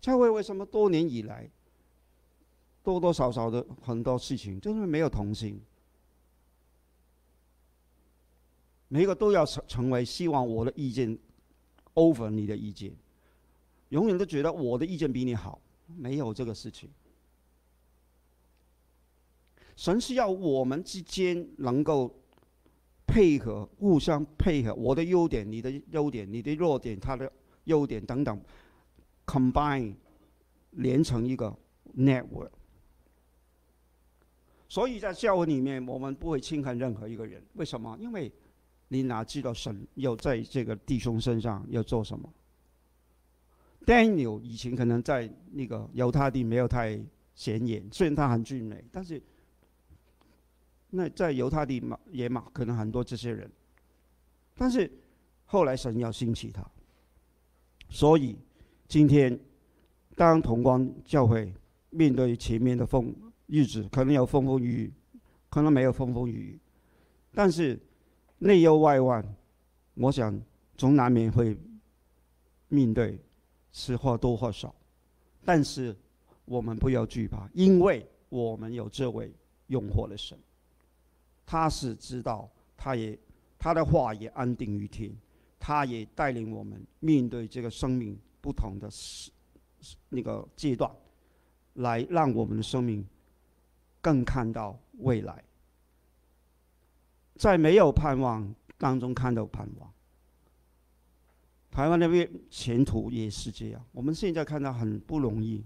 [0.02, 1.50] 教会为什么多年以来
[2.86, 5.60] 多多少少的很多事情，就是没有同心，
[8.88, 11.18] 每一个都要成成为希望我的意见
[11.96, 12.94] over 你的意见，
[13.90, 16.90] 永远都觉得我的意见比你好，没有这个事情。
[19.76, 22.14] 神是要我们之间能够。
[23.08, 27.32] 配合，互相配合，我的优点，你的优点，你的弱点，他的
[27.66, 28.42] 优点等等
[29.28, 29.94] ，combine，
[30.72, 31.56] 连成一个
[31.96, 32.50] network。
[34.76, 37.42] 所以在教会里面，我们不会轻看任何一个人。
[37.54, 37.98] 为什么？
[37.98, 38.30] 因为
[38.90, 42.30] 你哪知道神要在这个弟兄身上要做什么
[43.86, 47.00] ？Daniel 以前可能在那个犹太地没有太
[47.36, 49.24] 显眼，虽然他很俊美，但是。
[50.90, 53.50] 那在犹太地嘛，也嘛，可能很多这些人，
[54.56, 54.92] 但是
[55.46, 56.70] 后来神要兴起他，
[57.90, 58.38] 所以
[58.90, 59.40] 今天
[60.18, 61.54] 当同光教会
[61.92, 63.16] 面对前面的风
[63.48, 64.94] 日子，可能有风风雨雨，
[65.50, 66.60] 可能没有风风雨雨，
[67.34, 67.80] 但是
[68.40, 69.24] 内忧外患，
[69.96, 70.40] 我想
[70.76, 71.58] 总难免会
[72.68, 73.20] 面对，
[73.72, 74.74] 是或多或少，
[75.44, 75.96] 但是
[76.46, 79.32] 我们不要惧怕，因为我们有这位
[79.68, 80.38] 用火的神。
[81.46, 83.18] 他是知道，他也
[83.60, 85.16] 他的话也安定于天，
[85.60, 89.32] 他也带领我们面对这个生命不同的时
[90.10, 90.92] 那个阶段，
[91.76, 93.06] 来让我们的生命
[94.06, 95.44] 更看到未来，
[97.38, 99.92] 在没有盼望当中看到盼望。
[101.72, 105.66] 台湾那边前途也是这样，我们现在看到很不容易，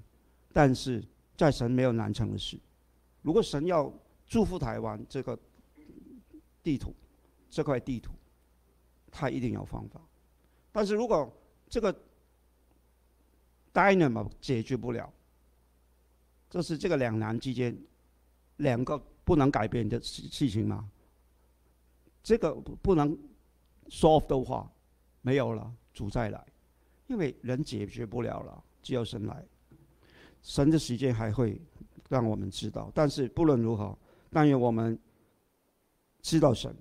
[0.54, 1.04] 但是
[1.36, 2.58] 在神没有难成的事。
[3.24, 3.94] 如果神要
[4.26, 5.38] 祝福台湾这个。
[6.62, 6.94] 地图，
[7.50, 8.12] 这块地图，
[9.10, 10.00] 他一定有方法。
[10.74, 11.34] 但是如果
[11.70, 11.92] 这个
[13.74, 15.12] dynamo 解决不了，
[16.50, 17.76] 这是这个两难之间
[18.60, 20.90] 两个不能改变的事事情吗？
[22.22, 23.18] 这个不能
[23.88, 24.72] solve 的话，
[25.22, 26.46] 没有了，主再来，
[27.08, 29.46] 因为人解决不了了，只有神来。
[30.42, 31.60] 神的时间还会
[32.08, 33.98] 让我们知道，但是不论如何，
[34.30, 34.98] 但愿我们
[36.22, 36.76] 知道神，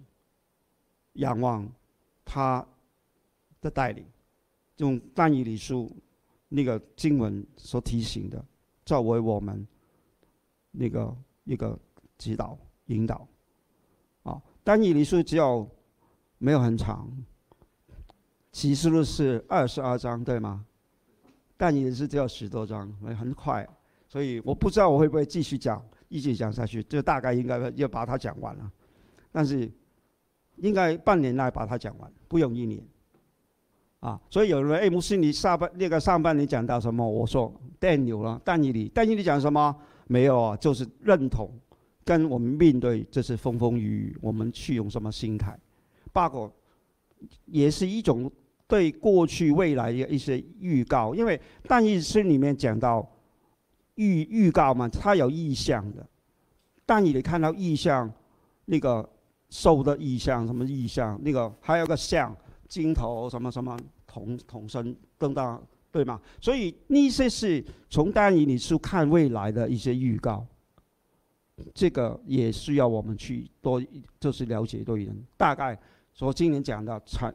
[1.15, 1.69] 仰望
[2.25, 2.67] 他
[3.61, 4.05] 的带领，
[4.79, 5.91] 用但以理书
[6.49, 8.45] 那个经文所提醒的，
[8.85, 9.67] 作为我们
[10.71, 11.17] 那个
[11.49, 11.77] 一个
[12.19, 13.27] 指导引导。
[14.23, 15.67] 啊，但以理书只有
[16.37, 17.11] 没有很长，
[18.53, 20.65] 启示录是二十二章，对吗？
[21.57, 23.67] 但也是只有十多章，很快，
[24.07, 28.71] 所以我不知道我会不会继续讲，一直讲下去，就大概应该要把它讲完了，
[29.33, 29.69] 但是
[30.57, 32.87] 应该半年内把它讲完，不用一年。
[34.01, 37.09] 啊，所以有人问哎，牧师，你下半那个上半年讲到什么？
[37.09, 39.75] 我说但有了，但以理，但以理讲什么？
[40.09, 41.49] 没有啊，就是认同，
[42.05, 45.57] 跟我们面对这次风风雨雨，我们去用什么心态？
[46.13, 46.53] 八个
[47.47, 48.29] 也是一种。
[48.71, 53.11] 对过去、未来的一些预告，因为但以书里面讲到
[53.95, 56.07] 预预告嘛，它有意象的。
[56.85, 58.13] 但你得看到意象，
[58.67, 59.09] 那个
[59.49, 61.19] 兽的意象，什么意象？
[61.23, 62.37] 那个还有个像
[62.69, 63.75] 镜头什么什么
[64.07, 66.21] 同同身等等，对吗？
[66.41, 70.47] 所以那些是从丹尼里书看未来的一些预告，
[71.75, 73.83] 这个也需要我们去多
[74.21, 75.17] 就是了解多一点。
[75.37, 75.79] 大概
[76.13, 77.35] 说今年讲到产。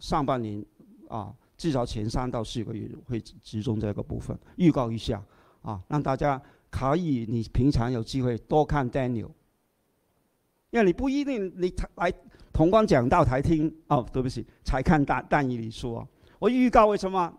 [0.00, 0.62] 上半年
[1.08, 5.24] 啊，至少前三到四个月会集中这个部分，预告一下
[5.62, 6.38] 啊，让大家
[6.68, 9.30] 可以你平常有机会多看 Daniel，
[10.70, 12.12] 因为你不一定你来
[12.52, 16.06] 同光讲道台听哦，对不起，才看但但以理说，
[16.38, 17.32] 我预告为什么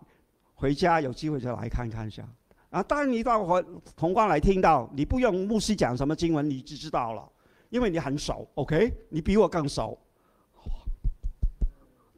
[0.56, 2.28] 回家有机会就来看看一下
[2.70, 2.82] 啊？
[2.82, 7.30] 当你到回同光来听到，你不用牧师讲什么经文，你就知道了，
[7.70, 8.92] 因为你很熟，OK？
[9.10, 9.96] 你比我更熟。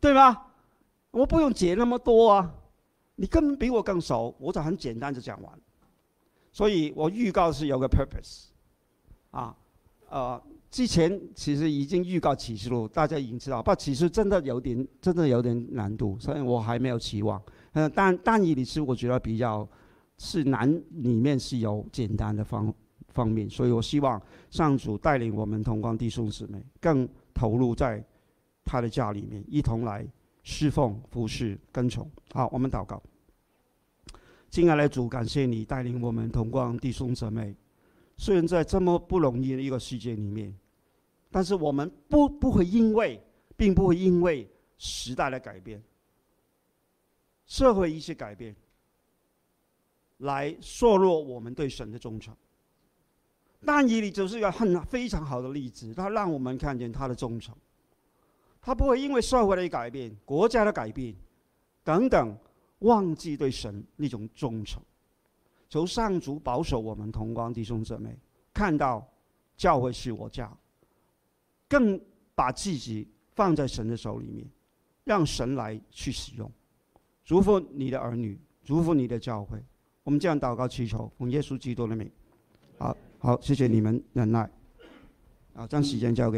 [0.00, 0.46] 对吗？
[1.10, 2.54] 我不用解那么多啊，
[3.16, 5.52] 你根本比我更熟，我就很简单就讲完。
[6.52, 8.46] 所以我预告是有个 purpose，
[9.30, 9.54] 啊，
[10.08, 17.42] 呃，之前其实已经预告启示录，大家已经知道，不，启示真的有点，真的有点难度，所以我还没有期望。
[17.78, 19.68] 嗯，但但以理是我觉得比较
[20.16, 22.74] 是难，里面是有简单的方
[23.08, 24.20] 方面，所以我希望
[24.50, 28.04] 上主带领我们同光弟兄姊妹更投入在。
[28.70, 30.06] 他的家里面一同来
[30.42, 32.06] 侍奉、服侍、跟从。
[32.34, 33.02] 好，我们祷告。
[34.50, 37.56] 亲爱的主，感谢你带领我们同光弟兄姊妹。
[38.18, 40.54] 虽然在这么不容易的一个世界里面，
[41.30, 43.18] 但是我们不不会因为，
[43.56, 45.82] 并不会因为时代的改变、
[47.48, 48.54] 社会一些改变，
[50.18, 52.32] 来削弱我们对神的忠诚。
[53.64, 57.52] 但以理就是一个很非常好的例子，他让我们看见他的忠诚。
[58.60, 61.12] 他不会因为社会的改变、国家的改变
[61.82, 62.36] 等等，
[62.80, 64.80] 忘记对神那种忠诚。
[65.68, 68.16] 求上主保守我们同光弟兄姊妹，
[68.52, 69.06] 看到
[69.56, 70.54] 教会是我家，
[71.66, 72.00] 更
[72.34, 74.46] 把自己放在神的手里面，
[75.04, 76.50] 让神来去使用，
[77.28, 79.62] 祝福你的儿女，祝福你的教会。
[80.02, 82.10] 我们这样祷告祈求，奉耶稣基督的名。
[82.78, 84.50] 好好，谢谢你们忍耐。
[85.52, 86.36] 好，将时间交给。